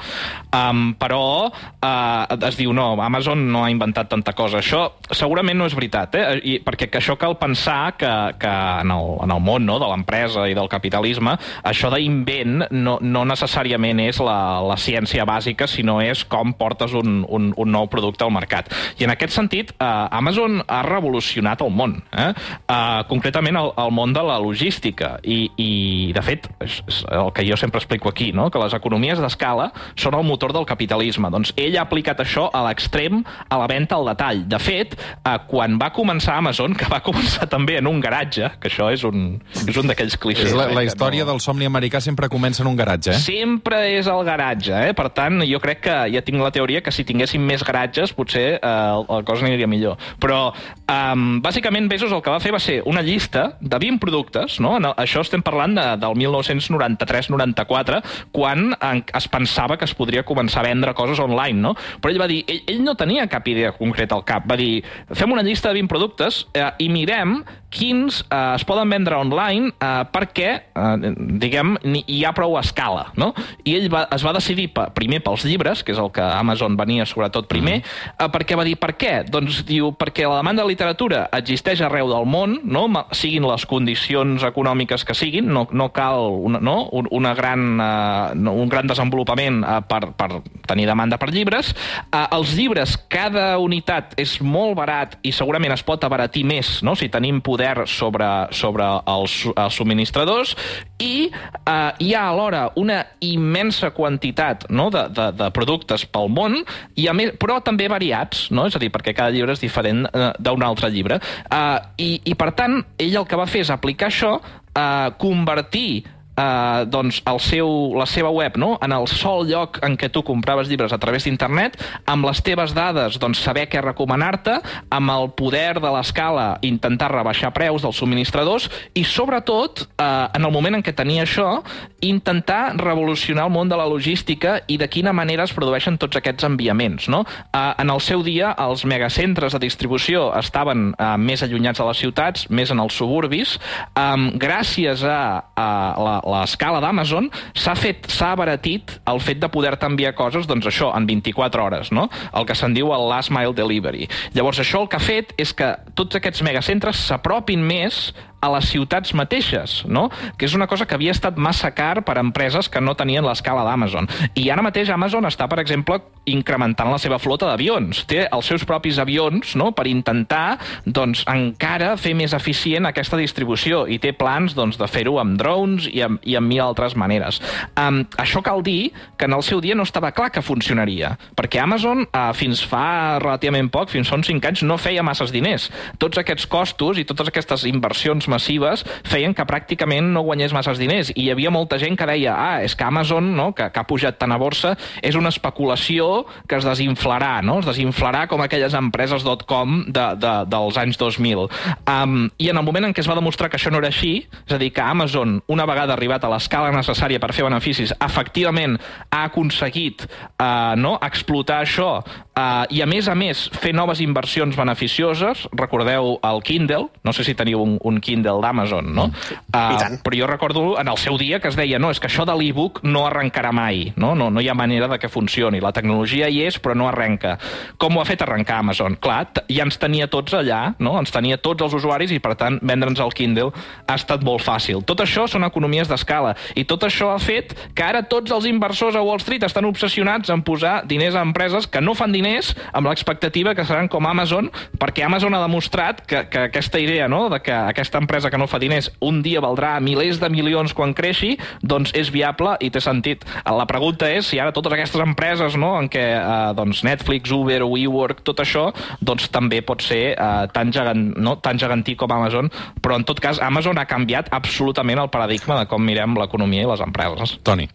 um, 0.53 0.91
però 1.01 1.23
uh, 1.49 2.39
es 2.51 2.61
diu, 2.61 2.75
no, 2.77 2.91
Amazon 3.01 3.47
no 3.49 3.65
ha 3.65 3.73
inventat 3.73 4.13
tanta 4.13 4.37
cosa. 4.37 4.61
Això 4.61 4.85
segurament 5.17 5.57
no 5.57 5.71
és 5.71 5.79
veritat, 5.79 6.21
eh? 6.21 6.29
I, 6.45 6.59
perquè 6.67 6.91
que 6.93 7.01
això 7.01 7.17
cal 7.17 7.39
pensar 7.41 7.95
que, 7.97 8.13
que 8.41 8.53
en, 8.85 8.93
el, 8.93 9.17
en 9.25 9.30
el 9.35 9.43
món 9.45 9.67
no, 9.67 9.79
de 9.83 9.89
l'empresa 9.91 10.47
i 10.51 10.57
del 10.57 10.71
capitalisme, 10.73 11.37
això 11.67 11.91
d'invent 11.95 12.67
no, 12.71 12.99
no 13.01 13.25
necessàriament 13.29 14.03
és 14.05 14.21
la, 14.25 14.61
la 14.65 14.79
ciència 14.81 15.27
bàsica, 15.29 15.69
sinó 15.71 16.01
és 16.05 16.25
com 16.31 16.55
portes 16.57 16.95
un, 16.97 17.23
un, 17.29 17.51
un 17.57 17.73
nou 17.73 17.89
producte 17.93 18.27
al 18.27 18.35
mercat. 18.35 18.71
I 18.99 19.07
en 19.07 19.15
aquest 19.15 19.37
sentit, 19.37 19.75
eh, 19.77 19.91
Amazon 20.21 20.61
ha 20.67 20.83
revolucionat 20.87 21.63
el 21.65 21.73
món, 21.75 21.99
eh? 22.13 22.31
Eh, 22.71 23.03
concretament 23.11 23.59
el, 23.61 23.73
el 23.81 23.93
món 23.95 24.15
de 24.17 24.23
la 24.27 24.39
logística. 24.43 25.17
I, 25.23 25.41
i 25.61 25.71
de 26.17 26.23
fet, 26.25 26.49
és, 26.65 26.81
és 26.89 27.03
el 27.11 27.33
que 27.37 27.45
jo 27.47 27.59
sempre 27.61 27.81
explico 27.83 28.11
aquí, 28.11 28.31
no? 28.33 28.51
que 28.51 28.61
les 28.63 28.75
economies 28.77 29.21
d'escala 29.23 29.71
són 29.99 30.17
el 30.19 30.27
motor 30.27 30.55
del 30.57 30.67
capitalisme. 30.69 31.31
Doncs 31.33 31.55
ell 31.61 31.79
ha 31.79 31.87
aplicat 31.87 32.23
això 32.23 32.49
a 32.53 32.65
l'extrem 32.69 33.23
a 33.49 33.61
la 33.61 33.69
venda 33.71 33.99
al 33.99 34.09
detall. 34.13 34.45
De 34.51 34.61
fet, 34.63 34.97
eh, 34.97 35.37
quan 35.51 35.79
va 35.81 35.93
començar 35.97 36.39
Amazon, 36.39 36.77
que 36.79 36.89
va 36.91 37.03
començar 37.05 37.49
també 37.51 37.79
en 37.81 37.91
un 37.91 38.01
garatge, 38.01 38.53
que 38.61 38.71
això 38.71 38.91
és 38.93 39.05
un, 39.05 39.10
és 39.11 39.79
un 39.81 39.91
d'aquells 39.91 40.17
clixés. 40.21 40.51
És 40.51 40.57
la, 40.57 40.69
eh, 40.71 40.77
la 40.77 40.85
història 40.87 41.25
no... 41.25 41.33
del 41.33 41.43
somni 41.45 41.69
americà 41.69 42.01
sempre 42.05 42.29
comença 42.33 42.65
en 42.65 42.71
un 42.71 42.79
garatge, 42.79 43.15
eh? 43.15 43.21
Sempre 43.21 43.83
és 43.97 44.09
el 44.11 44.25
garatge, 44.27 44.75
eh? 44.91 44.95
Per 44.97 45.09
tant, 45.17 45.41
jo 45.47 45.61
crec 45.63 45.83
que 45.87 45.97
ja 46.15 46.23
tinc 46.27 46.43
la 46.43 46.53
teoria 46.55 46.83
que 46.85 46.93
si 46.95 47.05
tinguéssim 47.09 47.45
més 47.47 47.65
garatges 47.67 48.15
potser 48.17 48.47
eh, 48.59 48.61
la 48.61 49.21
cosa 49.27 49.47
aniria 49.47 49.69
millor. 49.71 49.99
Però, 50.23 50.41
um, 50.87 51.41
bàsicament, 51.45 51.89
Bezos 51.91 52.13
el 52.13 52.23
que 52.25 52.33
va 52.33 52.41
fer 52.43 52.53
va 52.55 52.63
ser 52.63 52.81
una 52.89 53.03
llista 53.07 53.57
de 53.61 53.79
20 53.81 54.01
productes, 54.03 54.59
no? 54.61 54.77
En 54.79 54.91
el, 54.91 54.97
això 55.01 55.25
estem 55.25 55.45
parlant 55.47 55.77
de, 55.79 55.87
del 56.01 56.19
1993-94, 56.25 58.03
quan 58.35 58.75
en, 58.75 59.05
es 59.17 59.31
pensava 59.33 59.79
que 59.81 59.89
es 59.89 59.97
podria 59.97 60.25
començar 60.27 60.65
a 60.65 60.69
vendre 60.69 60.95
coses 60.99 61.21
online, 61.23 61.59
no? 61.61 61.75
Però 62.01 62.13
ell 62.13 62.21
va 62.21 62.29
dir, 62.31 62.43
ell, 62.51 62.63
ell 62.71 62.85
no 62.85 62.97
tenia 62.99 63.29
cap 63.31 63.47
idea 63.51 63.73
concreta 63.77 64.19
al 64.19 64.27
cap, 64.29 64.47
va 64.51 64.59
dir, 64.61 64.83
fem 65.15 65.33
una 65.33 65.45
llista 65.47 65.71
de 65.71 65.81
20 65.81 65.91
productes 65.91 66.45
eh, 66.55 66.69
i 66.85 66.91
mirem 66.93 67.41
quins 67.71 68.25
eh, 68.27 68.55
es 68.59 68.65
poden 68.67 68.91
vendre 68.91 69.00
online 69.09 69.73
eh, 69.73 70.05
perquè, 70.13 70.51
eh, 70.75 71.13
diguem, 71.41 71.77
hi 72.07 72.21
ha 72.25 72.33
prou 72.37 72.57
escala, 72.61 73.09
no? 73.21 73.33
I 73.65 73.77
ell 73.79 73.89
va, 73.93 74.05
es 74.13 74.25
va 74.27 74.35
decidir 74.37 74.69
primer 74.97 75.23
pels 75.25 75.45
llibres, 75.49 75.85
que 75.85 75.95
és 75.95 76.01
el 76.01 76.11
que 76.15 76.25
Amazon 76.25 76.77
venia 76.79 77.07
sobretot 77.09 77.49
primer, 77.51 77.81
mm. 77.81 78.17
eh, 78.19 78.29
perquè 78.33 78.59
va 78.59 78.67
dir, 78.67 78.77
per 78.81 78.95
què? 79.01 79.15
Doncs 79.31 79.63
diu, 79.69 79.93
perquè 79.97 80.29
la 80.29 80.41
demanda 80.41 80.65
de 80.65 80.73
literatura 80.73 81.27
existeix 81.37 81.83
arreu 81.87 82.11
del 82.13 82.29
món, 82.29 82.59
no? 82.65 82.87
siguin 83.17 83.47
les 83.49 83.65
condicions 83.69 84.45
econòmiques 84.47 85.05
que 85.07 85.17
siguin, 85.17 85.49
no, 85.51 85.67
no 85.73 85.91
cal 85.95 86.29
una, 86.41 86.61
no? 86.63 86.77
una 86.93 87.35
gran, 87.39 87.67
eh, 87.81 88.51
un 88.51 88.71
gran 88.71 88.91
desenvolupament 88.91 89.63
eh, 89.65 89.79
per, 89.89 90.03
per 90.19 90.31
tenir 90.69 90.89
demanda 90.91 91.19
per 91.21 91.31
llibres. 91.33 91.73
Eh, 92.11 92.25
els 92.37 92.55
llibres, 92.59 92.97
cada 93.11 93.53
unitat 93.63 94.15
és 94.21 94.37
molt 94.45 94.77
barat 94.79 95.17
i 95.27 95.33
segurament 95.35 95.75
es 95.75 95.85
pot 95.87 96.03
abaratir 96.07 96.45
més 96.47 96.81
no? 96.87 96.97
si 96.99 97.11
tenim 97.13 97.41
poder 97.45 97.87
sobre, 97.91 98.29
sobre 98.57 98.87
els, 99.11 99.37
els 99.55 99.77
subministradors 99.77 100.55
i 101.01 101.31
eh, 101.31 101.91
hi 102.05 102.13
ha 102.15 102.27
alhora 102.29 102.67
una 102.81 103.01
immensa 103.25 103.93
quantitat 103.97 104.69
no? 104.71 104.89
de, 104.93 105.07
de, 105.17 105.31
de 105.39 105.51
productes 105.57 106.07
pel 106.11 106.31
món, 106.33 106.61
i 107.01 107.09
a 107.11 107.17
més, 107.17 107.35
però 107.41 107.61
també 107.65 107.89
variats, 107.91 108.49
no? 108.55 108.67
és 108.69 108.77
a 108.77 108.83
dir, 108.83 108.93
perquè 108.95 109.15
cada 109.17 109.35
llibre 109.35 109.57
és 109.57 109.63
diferent 109.63 110.07
eh, 110.11 110.31
d'un 110.39 110.65
altre 110.67 110.91
llibre. 110.93 111.21
Eh, 111.21 111.79
i, 112.03 112.11
I, 112.25 112.37
per 112.39 112.53
tant, 112.59 112.81
ell 113.01 113.21
el 113.23 113.29
que 113.29 113.39
va 113.41 113.49
fer 113.51 113.65
és 113.65 113.75
aplicar 113.75 114.11
això, 114.11 114.37
eh, 114.75 115.11
convertir 115.21 116.05
eh, 116.37 116.85
doncs 116.91 117.21
el 117.29 117.41
seu, 117.41 117.69
la 117.99 118.07
seva 118.07 118.31
web 118.31 118.57
no? 118.61 118.77
en 118.83 118.93
el 118.93 119.07
sol 119.11 119.47
lloc 119.49 119.81
en 119.87 119.97
què 120.01 120.11
tu 120.13 120.23
compraves 120.27 120.69
llibres 120.71 120.93
a 120.93 121.01
través 121.03 121.27
d'internet, 121.27 121.79
amb 122.11 122.27
les 122.29 122.43
teves 122.45 122.75
dades 122.77 123.19
doncs, 123.21 123.43
saber 123.43 123.67
què 123.71 123.83
recomanar-te, 123.85 124.59
amb 124.91 125.15
el 125.15 125.31
poder 125.39 125.81
de 125.81 125.93
l'escala 125.95 126.47
intentar 126.67 127.11
rebaixar 127.13 127.53
preus 127.57 127.85
dels 127.85 127.99
subministradors 128.01 128.69
i 128.95 129.05
sobretot, 129.05 129.87
eh, 129.97 130.27
en 130.37 130.45
el 130.45 130.53
moment 130.53 130.79
en 130.79 130.85
què 130.87 130.95
tenia 130.97 131.25
això, 131.27 131.61
intentar 132.01 132.77
revolucionar 132.81 133.47
el 133.49 133.55
món 133.55 133.69
de 133.69 133.79
la 133.79 133.89
logística 133.89 134.61
i 134.69 134.79
de 134.81 134.89
quina 134.89 135.13
manera 135.17 135.45
es 135.45 135.55
produeixen 135.57 135.99
tots 136.01 136.17
aquests 136.17 136.47
enviaments. 136.49 137.09
No? 137.13 137.25
Eh, 137.53 137.75
en 137.79 137.91
el 137.91 138.01
seu 138.01 138.25
dia, 138.27 138.55
els 138.59 138.85
megacentres 138.85 139.55
de 139.57 139.63
distribució 139.63 140.31
estaven 140.39 140.91
eh, 140.95 141.17
més 141.19 141.45
allunyats 141.45 141.81
de 141.81 141.89
les 141.89 142.03
ciutats, 142.05 142.49
més 142.51 142.73
en 142.73 142.81
els 142.81 142.97
suburbis. 142.97 143.57
Eh, 143.95 144.17
gràcies 144.41 145.05
a, 145.05 145.21
a 145.57 145.69
la, 146.01 146.20
l'escala 146.27 146.81
d'Amazon 146.83 147.31
s'ha 147.55 147.75
fet, 147.79 148.09
s'ha 148.11 148.33
abaratit 148.35 148.97
el 149.11 149.21
fet 149.25 149.41
de 149.43 149.51
poder-te 149.53 149.89
enviar 149.89 150.15
coses, 150.19 150.49
doncs 150.51 150.69
això, 150.71 150.91
en 150.97 151.07
24 151.09 151.65
hores, 151.65 151.93
no? 151.93 152.09
El 152.37 152.47
que 152.49 152.57
se'n 152.59 152.75
diu 152.77 152.93
el 152.95 153.09
last 153.11 153.33
mile 153.35 153.55
delivery. 153.57 154.09
Llavors, 154.37 154.61
això 154.63 154.83
el 154.83 154.91
que 154.91 155.01
ha 155.01 155.05
fet 155.05 155.35
és 155.41 155.55
que 155.57 155.73
tots 155.99 156.19
aquests 156.19 156.45
megacentres 156.47 157.07
s'apropin 157.09 157.63
més 157.65 158.11
a 158.41 158.51
les 158.55 158.71
ciutats 158.73 159.13
mateixes, 159.17 159.83
no? 159.87 160.09
que 160.37 160.49
és 160.49 160.55
una 160.57 160.67
cosa 160.71 160.87
que 160.89 160.97
havia 160.97 161.13
estat 161.13 161.37
massa 161.37 161.71
car 161.77 162.03
per 162.07 162.17
a 162.17 162.25
empreses 162.25 162.71
que 162.73 162.81
no 162.81 162.97
tenien 162.97 163.25
l'escala 163.27 163.65
d'Amazon. 163.69 164.09
I 164.35 164.49
ara 164.51 164.65
mateix 164.65 164.91
Amazon 164.91 165.29
està, 165.29 165.49
per 165.51 165.61
exemple, 165.61 166.01
incrementant 166.31 166.91
la 166.91 166.99
seva 167.01 167.19
flota 167.21 167.49
d'avions. 167.49 168.05
Té 168.09 168.25
els 168.29 168.49
seus 168.49 168.65
propis 168.69 168.99
avions 169.01 169.55
no? 169.61 169.71
per 169.77 169.87
intentar 169.91 170.59
doncs, 170.85 171.25
encara 171.31 171.95
fer 172.01 172.15
més 172.17 172.35
eficient 172.37 172.89
aquesta 172.89 173.19
distribució 173.21 173.85
i 173.89 173.99
té 174.01 174.13
plans 174.17 174.55
doncs, 174.57 174.79
de 174.81 174.89
fer-ho 174.91 175.19
amb 175.21 175.37
drones 175.41 175.89
i 175.91 176.03
amb, 176.07 176.21
i 176.25 176.37
amb 176.39 176.49
mil 176.51 176.63
altres 176.65 176.97
maneres. 176.99 177.41
Um, 177.79 178.03
això 178.21 178.45
cal 178.45 178.65
dir 178.65 178.93
que 179.19 179.29
en 179.29 179.37
el 179.37 179.45
seu 179.47 179.61
dia 179.61 179.77
no 179.77 179.85
estava 179.87 180.13
clar 180.17 180.31
que 180.33 180.45
funcionaria, 180.45 181.15
perquè 181.37 181.61
Amazon 181.63 182.05
uh, 182.07 182.31
fins 182.37 182.63
fa 182.67 183.19
relativament 183.21 183.71
poc, 183.73 183.91
fins 183.93 184.09
fa 184.09 184.19
uns 184.21 184.31
5 184.31 184.51
anys, 184.51 184.65
no 184.65 184.79
feia 184.81 185.05
masses 185.07 185.33
diners. 185.35 185.69
Tots 186.01 186.21
aquests 186.21 186.49
costos 186.51 187.01
i 187.01 187.07
totes 187.09 187.29
aquestes 187.31 187.67
inversions 187.69 188.30
massives 188.31 188.85
feien 189.09 189.35
que 189.37 189.47
pràcticament 189.49 190.13
no 190.15 190.25
guanyés 190.27 190.55
masses 190.57 190.81
diners 190.81 191.13
i 191.15 191.27
hi 191.27 191.31
havia 191.35 191.53
molta 191.53 191.79
gent 191.81 191.99
que 191.99 192.09
deia 192.09 192.35
ah, 192.37 192.59
és 192.65 192.77
que 192.77 192.87
Amazon, 192.87 193.33
no, 193.37 193.51
que, 193.57 193.69
que 193.71 193.83
ha 193.83 193.87
pujat 193.89 194.19
tant 194.21 194.33
a 194.33 194.39
borsa, 194.41 194.75
és 195.03 195.19
una 195.19 195.33
especulació 195.33 196.25
que 196.49 196.59
es 196.59 196.67
desinflarà, 196.67 197.41
no? 197.47 197.61
es 197.61 197.69
desinflarà 197.69 198.27
com 198.31 198.43
aquelles 198.45 198.75
empreses 198.79 199.27
.com 199.47 199.85
de, 199.87 200.07
de, 200.21 200.33
dels 200.51 200.79
anys 200.81 200.99
2000. 201.01 201.47
Um, 201.89 202.29
I 202.39 202.51
en 202.53 202.61
el 202.61 202.67
moment 202.67 202.89
en 202.89 202.95
què 202.95 203.03
es 203.03 203.09
va 203.11 203.17
demostrar 203.19 203.51
que 203.51 203.59
això 203.59 203.73
no 203.73 203.81
era 203.81 203.91
així, 203.91 204.27
és 204.47 204.55
a 204.55 204.59
dir, 204.61 204.71
que 204.75 204.83
Amazon, 204.85 205.39
una 205.51 205.67
vegada 205.69 205.95
arribat 205.97 206.25
a 206.25 206.33
l'escala 206.33 206.73
necessària 206.75 207.21
per 207.23 207.33
fer 207.37 207.47
beneficis, 207.47 207.95
efectivament 208.01 208.79
ha 209.11 209.25
aconseguit 209.29 210.07
uh, 210.07 210.77
no, 210.79 210.97
explotar 211.07 211.61
això 211.65 211.91
uh, 212.01 212.65
i, 212.71 212.83
a 212.83 212.89
més 212.91 213.09
a 213.09 213.17
més, 213.19 213.47
fer 213.61 213.73
noves 213.77 214.03
inversions 214.05 214.57
beneficioses. 214.59 215.47
Recordeu 215.57 216.17
el 216.27 216.43
Kindle, 216.47 216.91
no 217.05 217.15
sé 217.17 217.27
si 217.27 217.37
teniu 217.39 217.63
un, 217.65 217.79
un 217.87 218.01
Kindle 218.05 218.20
Kindle 218.21 218.41
d'Amazon, 218.45 218.93
no? 218.95 219.09
Uh, 219.51 219.97
però 220.05 220.17
jo 220.19 220.27
recordo 220.29 220.79
en 220.81 220.89
el 220.89 220.99
seu 220.99 221.17
dia 221.19 221.41
que 221.41 221.49
es 221.49 221.57
deia 221.57 221.79
no, 221.81 221.91
és 221.91 222.01
que 222.01 222.09
això 222.11 222.27
de 222.29 222.35
l'e-book 222.37 222.83
no 222.85 223.07
arrencarà 223.09 223.53
mai, 223.53 223.93
no? 223.97 224.13
no? 224.15 224.29
No 224.31 224.41
hi 224.41 224.51
ha 224.51 224.55
manera 224.55 224.89
de 224.89 224.99
que 225.01 225.09
funcioni. 225.09 225.61
La 225.61 225.73
tecnologia 225.73 226.29
hi 226.29 226.43
és, 226.45 226.59
però 226.61 226.77
no 226.77 226.89
arrenca. 226.89 227.37
Com 227.81 227.97
ho 227.97 228.03
ha 228.03 228.09
fet 228.09 228.23
arrencar 228.23 228.61
Amazon? 228.61 228.99
Clar, 229.01 229.23
ja 229.49 229.65
ens 229.65 229.81
tenia 229.81 230.09
tots 230.13 230.37
allà, 230.37 230.75
no? 230.79 230.97
Ens 231.01 231.13
tenia 231.15 231.41
tots 231.41 231.65
els 231.65 231.77
usuaris 231.81 232.13
i, 232.13 232.21
per 232.21 232.37
tant, 232.39 232.61
vendre'ns 232.63 233.01
el 233.01 233.15
Kindle 233.17 233.51
ha 233.87 233.97
estat 233.97 234.25
molt 234.27 234.45
fàcil. 234.45 234.85
Tot 234.87 235.03
això 235.05 235.27
són 235.31 235.47
economies 235.49 235.89
d'escala 235.91 236.35
i 236.59 236.67
tot 236.69 236.85
això 236.87 237.11
ha 237.15 237.21
fet 237.23 237.55
que 237.75 237.87
ara 237.87 238.03
tots 238.09 238.33
els 238.35 238.47
inversors 238.51 238.99
a 238.99 239.05
Wall 239.05 239.23
Street 239.23 239.45
estan 239.47 239.69
obsessionats 239.69 240.31
en 240.31 240.45
posar 240.47 240.81
diners 240.91 241.17
a 241.17 241.25
empreses 241.25 241.67
que 241.71 241.81
no 241.81 241.97
fan 241.97 242.13
diners 242.13 242.53
amb 242.73 242.91
l'expectativa 242.91 243.55
que 243.57 243.65
seran 243.65 243.89
com 243.89 244.07
Amazon, 244.07 244.51
perquè 244.81 245.05
Amazon 245.07 245.35
ha 245.37 245.43
demostrat 245.43 246.05
que, 246.07 246.27
que 246.31 246.47
aquesta 246.51 246.81
idea 246.83 247.09
no? 247.09 247.29
de 247.31 247.41
que 247.45 247.55
aquesta 247.55 247.99
empresa 247.99 248.10
empresa 248.11 248.31
que 248.31 248.39
no 248.43 248.49
fa 248.51 248.59
diners 248.59 248.91
un 249.07 249.23
dia 249.23 249.39
valdrà 249.43 249.77
milers 249.79 250.19
de 250.19 250.29
milions 250.35 250.75
quan 250.75 250.91
creixi, 250.99 251.37
doncs 251.63 251.95
és 251.95 252.11
viable 252.11 252.57
i 252.59 252.73
té 252.75 252.83
sentit. 252.83 253.23
La 253.47 253.69
pregunta 253.71 254.09
és 254.11 254.27
si 254.27 254.41
ara 254.43 254.55
totes 254.57 254.75
aquestes 254.75 255.03
empreses 255.05 255.55
no, 255.61 255.77
en 255.79 255.87
què 255.93 256.03
eh, 256.19 256.51
doncs 256.59 256.83
Netflix, 256.87 257.31
Uber, 257.31 257.63
WeWork, 257.63 258.25
tot 258.27 258.43
això, 258.43 258.71
doncs 258.99 259.31
també 259.31 259.63
pot 259.63 259.85
ser 259.87 260.03
eh, 260.17 260.47
tan, 260.55 260.75
gegant, 260.75 261.07
no, 261.23 261.37
tan 261.39 261.61
gegantí 261.63 261.95
com 261.95 262.11
Amazon, 262.11 262.51
però 262.83 262.99
en 262.99 263.07
tot 263.07 263.23
cas 263.23 263.39
Amazon 263.39 263.79
ha 263.79 263.87
canviat 263.87 264.33
absolutament 264.35 264.99
el 264.99 265.13
paradigma 265.15 265.61
de 265.61 265.71
com 265.71 265.87
mirem 265.87 266.19
l'economia 266.19 266.67
i 266.67 266.73
les 266.73 266.83
empreses. 266.83 267.39
Toni. 267.47 267.71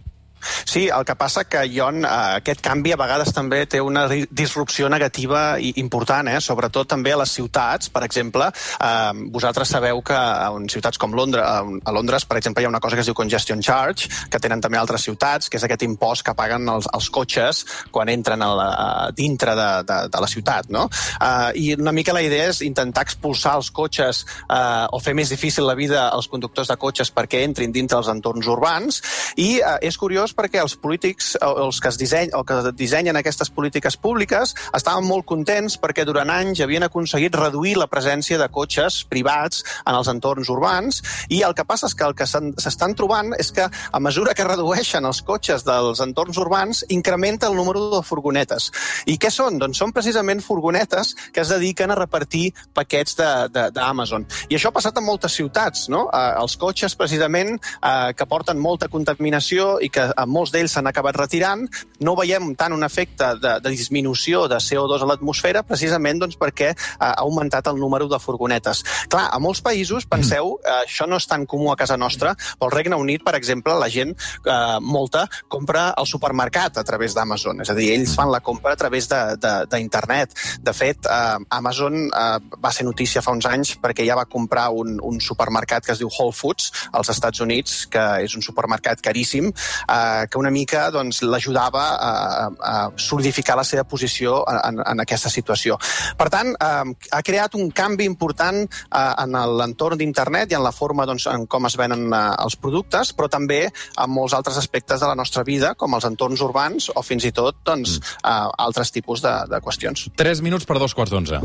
Sí, 0.65 0.88
el 0.88 1.05
que 1.05 1.15
passa 1.15 1.45
que, 1.49 1.65
Ion, 1.67 2.03
eh, 2.05 2.10
aquest 2.41 2.62
canvi 2.65 2.93
a 2.93 2.99
vegades 2.99 3.34
també 3.36 3.65
té 3.69 3.81
una 3.81 4.05
disrupció 4.10 4.89
negativa 4.89 5.60
i 5.60 5.73
important, 5.81 6.29
eh? 6.29 6.39
sobretot 6.41 6.89
també 6.91 7.13
a 7.13 7.19
les 7.21 7.31
ciutats. 7.31 7.89
Per 7.89 8.03
exemple, 8.05 8.49
eh, 8.49 9.12
vosaltres 9.34 9.73
sabeu 9.75 10.01
que 10.05 10.15
en 10.15 10.69
ciutats 10.69 10.97
com 11.01 11.13
Londres, 11.15 11.43
a 11.45 11.91
Londres, 11.91 12.25
per 12.25 12.38
exemple, 12.38 12.63
hi 12.63 12.69
ha 12.69 12.73
una 12.73 12.79
cosa 12.79 12.95
que 12.95 13.05
es 13.05 13.10
diu 13.10 13.17
congestion 13.17 13.62
charge, 13.62 14.10
que 14.29 14.39
tenen 14.39 14.62
també 14.62 14.77
altres 14.77 15.05
ciutats, 15.08 15.49
que 15.49 15.58
és 15.58 15.65
aquest 15.65 15.86
impost 15.88 16.25
que 16.25 16.36
paguen 16.38 16.67
els, 16.69 16.88
els 16.93 17.10
cotxes 17.10 17.63
quan 17.91 18.10
entren 18.12 18.41
a 18.41 18.51
la, 18.55 18.69
a 18.75 19.12
dintre 19.15 19.55
de, 19.55 19.69
de, 19.88 19.99
de 20.12 20.21
la 20.21 20.29
ciutat. 20.29 20.69
No? 20.69 20.88
Eh, 21.19 21.51
I 21.62 21.73
una 21.79 21.93
mica 21.95 22.13
la 22.15 22.23
idea 22.25 22.49
és 22.51 22.62
intentar 22.65 23.05
expulsar 23.05 23.55
els 23.60 23.71
cotxes 23.75 24.23
eh, 24.45 24.86
o 24.91 25.01
fer 25.03 25.15
més 25.17 25.31
difícil 25.34 25.67
la 25.67 25.77
vida 25.77 26.08
als 26.10 26.29
conductors 26.31 26.71
de 26.71 26.77
cotxes 26.81 27.12
perquè 27.15 27.43
entrin 27.45 27.73
dintre 27.75 27.99
els 28.01 28.12
entorns 28.12 28.47
urbans 28.51 29.01
i 29.41 29.55
eh, 29.60 29.77
és 29.89 29.97
curiós 29.97 30.34
perquè 30.35 30.61
els 30.61 30.75
polítics, 30.79 31.33
els 31.41 31.79
que, 31.81 31.91
es 31.91 31.99
disseny, 31.99 32.31
o 32.35 32.43
que 32.47 32.59
dissenyen 32.75 33.17
aquestes 33.19 33.51
polítiques 33.53 33.97
públiques 33.97 34.55
estaven 34.75 35.07
molt 35.07 35.25
contents 35.29 35.77
perquè 35.81 36.05
durant 36.07 36.29
anys 36.33 36.61
havien 36.63 36.85
aconseguit 36.87 37.35
reduir 37.35 37.75
la 37.79 37.89
presència 37.91 38.39
de 38.41 38.49
cotxes 38.51 39.03
privats 39.09 39.63
en 39.85 39.95
els 39.95 40.09
entorns 40.11 40.49
urbans 40.51 41.01
i 41.29 41.41
el 41.47 41.55
que 41.57 41.65
passa 41.67 41.89
és 41.89 41.95
que 41.95 42.07
el 42.07 42.15
que 42.17 42.27
s'estan 42.27 42.95
trobant 42.97 43.33
és 43.39 43.51
que 43.55 43.65
a 43.65 44.01
mesura 44.03 44.35
que 44.37 44.47
redueixen 44.47 45.05
els 45.07 45.21
cotxes 45.25 45.65
dels 45.67 46.01
entorns 46.03 46.37
urbans 46.41 46.83
incrementa 46.89 47.47
el 47.47 47.55
número 47.55 47.89
de 47.93 48.01
furgonetes. 48.05 48.71
I 49.09 49.17
què 49.21 49.31
són? 49.33 49.59
Doncs 49.61 49.79
són 49.81 49.93
precisament 49.95 50.43
furgonetes 50.43 51.15
que 51.33 51.43
es 51.43 51.51
dediquen 51.53 51.91
a 51.91 51.99
repartir 51.99 52.49
paquets 52.75 53.17
d'Amazon. 53.17 54.25
I 54.49 54.57
això 54.57 54.71
ha 54.71 54.75
passat 54.75 54.97
en 54.99 55.05
moltes 55.07 55.35
ciutats, 55.37 55.87
no? 55.93 56.05
Eh, 56.09 56.33
els 56.41 56.57
cotxes, 56.59 56.95
precisament, 56.99 57.55
eh, 57.55 58.13
que 58.17 58.27
porten 58.29 58.59
molta 58.61 58.89
contaminació 58.91 59.75
i 59.81 59.89
que 59.93 60.07
molts 60.28 60.51
d'ells 60.54 60.71
s'han 60.75 60.88
acabat 60.88 61.15
retirant, 61.19 61.65
no 61.99 62.15
veiem 62.15 62.54
tant 62.56 62.73
un 62.75 62.84
efecte 62.88 63.34
de, 63.41 63.56
de 63.63 63.69
disminució 63.73 64.45
de 64.51 64.58
CO2 64.63 65.04
a 65.04 65.10
l'atmosfera, 65.12 65.63
precisament 65.67 66.19
doncs, 66.21 66.38
perquè 66.39 66.71
eh, 66.71 66.78
ha 66.99 67.12
augmentat 67.25 67.67
el 67.71 67.80
número 67.82 68.08
de 68.12 68.19
furgonetes. 68.19 68.84
Clar, 69.12 69.28
a 69.32 69.39
molts 69.39 69.62
països, 69.65 70.06
penseu, 70.10 70.56
eh, 70.63 70.78
això 70.86 71.08
no 71.10 71.17
és 71.19 71.28
tan 71.28 71.45
comú 71.45 71.71
a 71.71 71.78
casa 71.80 71.97
nostra, 71.97 72.36
però 72.60 72.69
al 72.69 72.75
Regne 72.75 72.95
Unit, 72.99 73.23
per 73.25 73.36
exemple, 73.36 73.73
la 73.80 73.89
gent, 73.91 74.15
eh, 74.45 74.78
molta, 74.82 75.25
compra 75.47 75.89
al 75.97 76.08
supermercat 76.08 76.78
a 76.78 76.84
través 76.88 77.13
d'Amazon. 77.15 77.62
És 77.65 77.69
a 77.71 77.75
dir, 77.78 77.91
ells 77.95 78.15
fan 78.15 78.32
la 78.32 78.39
compra 78.45 78.73
a 78.73 78.80
través 78.80 79.10
de- 79.10 79.38
de- 79.41 79.65
d'internet. 79.71 80.34
De, 80.60 80.63
de 80.71 80.73
fet, 80.73 81.06
eh, 81.06 81.38
Amazon 81.56 81.93
eh, 82.08 82.39
va 82.62 82.71
ser 82.71 82.86
notícia 82.86 83.21
fa 83.21 83.32
uns 83.32 83.45
anys 83.45 83.75
perquè 83.82 84.06
ja 84.08 84.15
va 84.17 84.25
comprar 84.25 84.69
un, 84.75 84.97
un 85.01 85.19
supermercat 85.21 85.86
que 85.86 85.93
es 85.93 85.99
diu 86.01 86.10
Whole 86.12 86.34
Foods 86.36 86.71
als 86.91 87.10
Estats 87.13 87.39
Units, 87.41 87.86
que 87.88 88.04
és 88.25 88.36
un 88.36 88.41
supermercat 88.45 89.01
caríssim, 89.06 89.47
eh, 89.51 90.04
que 90.29 90.39
una 90.39 90.51
mica 90.53 90.87
doncs, 90.93 91.21
l'ajudava 91.25 91.85
a, 91.95 92.11
a 92.49 92.75
solidificar 92.97 93.57
la 93.57 93.65
seva 93.67 93.85
posició 93.87 94.41
en, 94.51 94.81
en 94.83 95.03
aquesta 95.03 95.31
situació. 95.31 95.77
Per 96.17 96.29
tant, 96.33 96.53
eh, 96.55 96.95
ha 97.11 97.21
creat 97.25 97.57
un 97.59 97.71
canvi 97.75 98.07
important 98.09 98.63
eh, 98.65 99.13
en 99.23 99.37
l'entorn 99.59 99.99
d'internet 99.99 100.51
i 100.53 100.59
en 100.59 100.65
la 100.65 100.73
forma 100.75 101.07
doncs, 101.09 101.27
en 101.31 101.47
com 101.51 101.69
es 101.69 101.77
venen 101.79 102.07
eh, 102.09 102.23
els 102.43 102.57
productes, 102.61 103.13
però 103.15 103.29
també 103.31 103.65
en 103.67 104.13
molts 104.13 104.35
altres 104.37 104.59
aspectes 104.61 105.01
de 105.01 105.09
la 105.09 105.17
nostra 105.17 105.45
vida, 105.47 105.73
com 105.79 105.97
els 105.97 106.07
entorns 106.07 106.43
urbans 106.45 106.91
o 106.95 107.05
fins 107.05 107.27
i 107.27 107.33
tot 107.35 107.61
doncs, 107.65 107.99
eh, 108.21 108.37
altres 108.67 108.93
tipus 108.95 109.23
de, 109.25 109.35
de 109.51 109.61
qüestions. 109.63 110.09
3 110.15 110.45
minuts 110.45 110.67
per 110.67 110.79
dos 110.81 110.97
quarts 110.97 111.15
d'onze. 111.15 111.41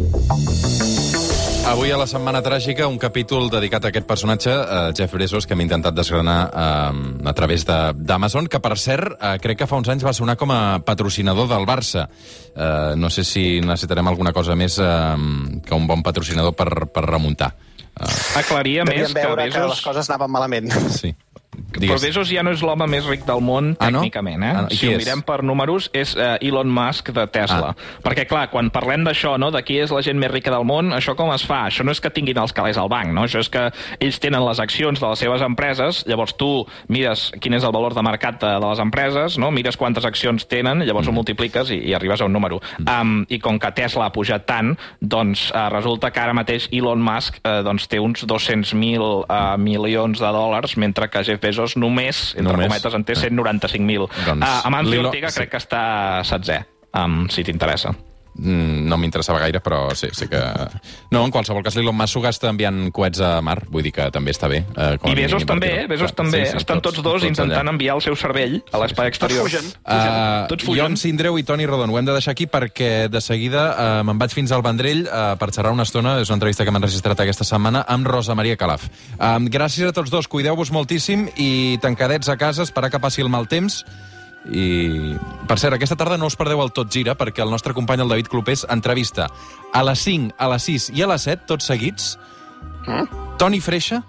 Avui 1.70 1.92
a 1.94 1.96
la 2.00 2.06
Setmana 2.10 2.40
Tràgica, 2.42 2.88
un 2.90 2.96
capítol 2.98 3.46
dedicat 3.52 3.84
a 3.84 3.90
aquest 3.92 4.06
personatge, 4.08 4.50
eh, 4.50 4.78
Jeff 4.98 5.12
Bezos, 5.14 5.46
que 5.46 5.54
hem 5.54 5.60
intentat 5.62 5.94
desgranar 5.94 6.38
eh, 6.50 7.28
a 7.30 7.32
través 7.32 7.64
de- 7.64 7.92
d'Amazon, 7.94 8.48
que, 8.50 8.58
per 8.58 8.76
cert, 8.76 9.12
eh, 9.20 9.38
crec 9.38 9.58
que 9.62 9.68
fa 9.70 9.76
uns 9.78 9.88
anys 9.88 10.02
va 10.04 10.12
sonar 10.12 10.36
com 10.36 10.50
a 10.50 10.80
patrocinador 10.84 11.46
del 11.48 11.66
Barça. 11.66 12.08
Eh, 12.56 12.94
no 12.96 13.08
sé 13.08 13.22
si 13.22 13.60
necessitarem 13.60 14.08
alguna 14.08 14.32
cosa 14.32 14.56
més 14.56 14.78
eh, 14.82 15.16
que 15.64 15.74
un 15.74 15.86
bon 15.86 16.02
patrocinador 16.02 16.54
per, 16.58 16.88
per 16.90 17.04
remuntar. 17.06 17.54
Aclaria 18.34 18.82
més 18.84 19.12
que 19.12 19.20
veure 19.20 19.44
que, 19.50 19.58
Bezos... 19.58 19.70
les 19.76 19.80
coses 19.82 20.10
anaven 20.10 20.30
malament. 20.30 20.70
Sí. 20.90 21.14
Però 21.72 21.96
Bezos 22.00 22.30
ja 22.32 22.42
no 22.42 22.50
és 22.54 22.62
l'home 22.62 22.86
més 22.90 23.06
ric 23.06 23.24
del 23.28 23.40
món, 23.44 23.76
Ah, 23.78 23.90
no? 23.90 24.00
tècnicament, 24.00 24.42
eh? 24.42 24.52
Ah, 24.56 24.62
no. 24.62 24.70
Si 24.74 24.88
ho 24.88 24.92
és? 24.96 25.04
mirem 25.04 25.22
per 25.22 25.42
números, 25.46 25.90
és 25.94 26.14
uh, 26.16 26.36
Elon 26.40 26.68
Musk 26.70 27.10
de 27.14 27.26
Tesla. 27.30 27.74
Ah. 27.74 28.00
Perquè, 28.04 28.26
clar, 28.28 28.48
quan 28.50 28.70
parlem 28.70 29.04
d'això, 29.04 29.36
no?, 29.38 29.50
de 29.50 29.62
qui 29.62 29.78
és 29.80 29.90
la 29.92 30.02
gent 30.02 30.18
més 30.18 30.30
rica 30.30 30.50
del 30.50 30.64
món, 30.64 30.92
això 30.96 31.14
com 31.16 31.32
es 31.34 31.44
fa? 31.46 31.66
Això 31.68 31.84
no 31.84 31.92
és 31.92 32.00
que 32.00 32.10
tinguin 32.10 32.38
els 32.38 32.52
calés 32.56 32.78
al 32.80 32.88
banc, 32.88 33.12
no? 33.12 33.24
Això 33.28 33.40
és 33.40 33.48
que 33.52 33.68
ells 34.00 34.18
tenen 34.20 34.44
les 34.46 34.60
accions 34.60 35.00
de 35.00 35.06
les 35.06 35.18
seves 35.18 35.42
empreses, 35.42 36.04
llavors 36.06 36.34
tu 36.36 36.64
mires 36.88 37.30
quin 37.40 37.54
és 37.54 37.64
el 37.64 37.72
valor 37.72 37.94
de 37.94 38.02
mercat 38.02 38.40
de, 38.40 38.46
de 38.60 38.66
les 38.66 38.78
empreses, 38.80 39.38
no? 39.38 39.50
mires 39.50 39.76
quantes 39.76 40.04
accions 40.04 40.46
tenen, 40.46 40.80
llavors 40.86 41.06
Mm. 41.06 41.10
ho 41.10 41.14
multipliques 41.16 41.70
i, 41.70 41.78
i 41.90 41.94
arribes 41.94 42.20
a 42.20 42.24
un 42.24 42.32
número. 42.32 42.60
Um, 42.86 43.24
I 43.28 43.38
com 43.40 43.58
que 43.58 43.70
Tesla 43.72 44.06
ha 44.06 44.12
pujat 44.12 44.44
tant, 44.46 44.76
doncs 45.00 45.50
uh, 45.50 45.68
resulta 45.72 46.10
que 46.10 46.20
ara 46.20 46.32
mateix 46.36 46.68
Elon 46.72 47.00
Musk 47.02 47.38
uh, 47.44 47.62
doncs, 47.64 47.86
té 47.88 47.98
uns 47.98 48.22
200.000 48.24 49.00
uh, 49.00 49.56
milions 49.58 50.18
de 50.20 50.30
dòlars, 50.32 50.76
mentre 50.76 51.08
que 51.10 51.22
Jeff 51.24 51.40
Bezos 51.40 51.49
només, 51.76 52.34
entre 52.36 52.52
Només. 52.52 52.68
cometes, 52.68 52.94
en 52.94 53.04
té 53.04 53.16
195.000. 53.18 54.08
Doncs, 54.26 54.44
uh, 54.44 54.66
Amancio 54.66 55.02
Ortega 55.06 55.30
sí. 55.30 55.40
crec 55.40 55.50
que 55.50 55.60
està 55.62 55.82
setzè, 56.28 56.60
um, 56.94 57.24
si 57.32 57.44
t'interessa. 57.46 57.94
Mm, 58.40 58.86
no 58.88 58.96
m'interessava 58.96 59.40
gaire, 59.42 59.60
però 59.60 59.90
sí, 59.98 60.08
sí 60.16 60.26
que... 60.30 60.40
No, 61.12 61.24
en 61.26 61.32
qualsevol 61.34 61.64
cas, 61.66 61.74
l'Elon 61.76 61.96
Musk 61.96 62.14
s'ho 62.14 62.22
gasta 62.24 62.48
enviant 62.48 62.86
coets 62.96 63.20
a 63.20 63.34
Mar, 63.44 63.58
vull 63.68 63.84
dir 63.84 63.92
que 63.92 64.06
també 64.14 64.32
està 64.32 64.48
bé. 64.48 64.62
Eh, 64.64 64.94
com 65.02 65.10
a 65.10 65.12
I 65.12 65.18
Bezos 65.18 65.44
també, 65.48 65.68
eh? 65.82 65.86
Clar, 65.90 66.08
també. 66.16 66.40
sí, 66.46 66.54
sí, 66.54 66.60
Estan 66.62 66.80
tots, 66.80 67.02
dos 67.04 67.26
intentant 67.28 67.60
allà. 67.60 67.74
enviar 67.74 67.98
el 67.98 68.04
seu 68.04 68.16
cervell 68.16 68.56
a 68.72 68.80
l'espai 68.80 69.10
exterior. 69.12 69.44
fugen. 69.44 69.68
Uh, 69.84 70.48
Tots 70.48 70.64
fugen. 70.64 70.80
Ion 70.86 70.96
Sindreu 71.00 71.36
i 71.38 71.44
Toni 71.44 71.68
Rodon, 71.68 71.92
ho 71.92 71.98
hem 72.00 72.08
de 72.08 72.16
deixar 72.16 72.32
aquí 72.32 72.48
perquè 72.50 73.08
de 73.12 73.20
seguida 73.20 73.66
uh, 73.74 74.02
me'n 74.08 74.20
vaig 74.20 74.32
fins 74.32 74.52
al 74.56 74.64
Vendrell 74.64 75.04
uh, 75.04 75.34
per 75.40 75.50
xerrar 75.52 75.74
una 75.76 75.84
estona, 75.84 76.16
és 76.24 76.32
una 76.32 76.40
entrevista 76.40 76.64
que 76.64 76.72
m'han 76.72 76.88
registrat 76.88 77.20
aquesta 77.20 77.44
setmana 77.44 77.84
amb 77.88 78.08
Rosa 78.08 78.34
Maria 78.38 78.56
Calaf. 78.56 78.88
Um, 79.18 79.50
gràcies 79.52 79.84
a 79.90 79.92
tots 79.92 80.10
dos, 80.12 80.28
cuideu-vos 80.30 80.72
moltíssim 80.72 81.28
i 81.36 81.76
tancadets 81.82 82.32
a 82.32 82.38
casa, 82.40 82.64
esperar 82.64 82.90
que 82.90 83.02
passi 83.02 83.20
el 83.20 83.28
mal 83.28 83.48
temps 83.50 83.84
i, 84.48 85.16
per 85.46 85.58
cert, 85.60 85.74
aquesta 85.76 85.96
tarda 86.00 86.16
no 86.16 86.26
us 86.30 86.36
perdeu 86.40 86.62
el 86.64 86.72
Tot 86.72 86.88
Gira 86.92 87.12
perquè 87.18 87.42
el 87.44 87.50
nostre 87.52 87.74
company, 87.76 88.00
el 88.00 88.08
David 88.08 88.30
Clopés, 88.32 88.64
entrevista 88.72 89.28
a 89.74 89.82
les 89.84 90.00
5, 90.06 90.34
a 90.38 90.48
les 90.54 90.62
6 90.70 90.90
i 90.96 91.02
a 91.04 91.10
les 91.12 91.26
7, 91.28 91.44
tots 91.50 91.68
seguits, 91.68 92.14
Toni 93.38 93.60
Freixa, 93.60 94.02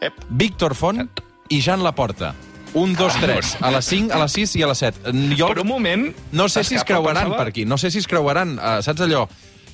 Ep. 0.00 0.12
Víctor 0.28 0.74
Font 0.74 1.06
i 1.48 1.60
Jan 1.62 1.82
Laporta. 1.82 2.34
Un, 2.76 2.92
dos, 2.98 3.14
tres. 3.22 3.54
A 3.64 3.70
les 3.72 3.86
5, 3.88 4.12
a 4.12 4.18
les 4.20 4.32
6 4.36 4.56
i 4.58 4.62
a 4.62 4.66
les 4.68 4.78
7. 4.82 5.12
Jo 5.38 5.46
Per 5.48 5.62
un 5.62 5.68
moment... 5.70 6.08
no 6.32 6.48
sé 6.50 6.62
si 6.64 6.74
es 6.76 6.84
creuaran 6.84 7.22
pensava- 7.30 7.38
per 7.38 7.48
aquí. 7.48 7.64
No 7.64 7.78
sé 7.78 7.90
si 7.90 7.98
es 8.02 8.06
creuaran. 8.10 8.58
Uh, 8.58 8.82
saps 8.84 9.00
allò? 9.06 9.22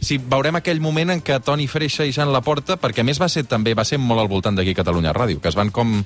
Si 0.02 0.18
veurem 0.18 0.54
aquell 0.60 0.78
moment 0.82 1.10
en 1.16 1.22
què 1.24 1.40
Toni 1.42 1.66
Freixa 1.70 2.04
i 2.06 2.12
Jan 2.14 2.30
Laporta, 2.32 2.76
perquè 2.78 3.02
a 3.02 3.06
més 3.08 3.18
va 3.22 3.28
ser 3.32 3.42
també 3.50 3.74
va 3.74 3.84
ser 3.88 3.98
molt 3.98 4.20
al 4.22 4.28
voltant 4.30 4.54
d'aquí 4.54 4.74
Catalunya 4.74 5.12
Ràdio, 5.16 5.40
que 5.42 5.50
es 5.50 5.58
van 5.58 5.70
com 5.74 5.96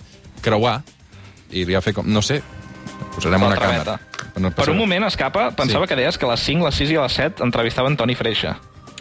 creuar 0.44 0.79
i 1.50 1.64
li 1.66 1.74
va 1.76 1.81
fer 1.85 1.92
com... 1.96 2.09
No 2.09 2.22
sé, 2.24 2.40
posarem 3.14 3.42
una 3.42 3.57
càmera. 3.57 3.99
No 4.37 4.51
Per 4.51 4.68
un 4.70 4.77
moment, 4.79 5.05
Escapa, 5.07 5.51
pensava 5.57 5.85
Sí. 5.87 5.88
que 5.88 5.96
deies 5.96 6.18
que 6.18 6.27
a 6.27 6.31
les 6.31 6.40
5, 6.40 6.64
les 6.66 6.75
6 6.75 6.90
i 6.90 6.96
a 6.96 7.03
les 7.03 7.12
7 7.12 7.42
entrevistaven 7.44 7.96
Toni 7.96 8.14
Freixa. 8.14 8.57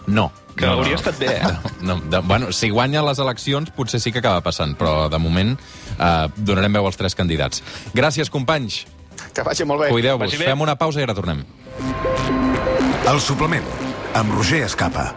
No. 0.07 0.31
Que 0.55 0.65
no, 0.65 0.73
hauria 0.73 0.93
no. 0.93 0.99
estat 1.01 1.17
bé, 1.19 1.33
eh? 1.35 1.57
No, 1.81 1.97
de, 1.99 2.19
bueno, 2.19 2.51
si 2.53 2.69
guanya 2.69 3.01
les 3.03 3.19
eleccions 3.19 3.71
potser 3.71 3.99
sí 3.99 4.11
que 4.11 4.19
acaba 4.19 4.39
passant, 4.41 4.77
però 4.77 5.09
de 5.09 5.17
moment 5.19 5.57
eh, 5.99 6.27
donarem 6.37 6.71
veu 6.73 6.85
als 6.85 6.95
tres 6.95 7.15
candidats. 7.15 7.63
Gràcies, 7.93 8.29
companys. 8.29 8.85
Que 9.33 9.43
vagi 9.43 9.65
molt 9.65 9.81
bé. 9.81 9.89
Cuideu-vos. 9.89 10.35
Fem 10.35 10.61
una 10.61 10.75
pausa 10.77 10.99
i 11.01 11.03
ara 11.03 11.15
tornem. 11.15 11.43
El 13.07 13.19
suplement, 13.19 13.65
amb 14.13 14.31
Roger 14.33 14.63
Escapa. 14.65 15.13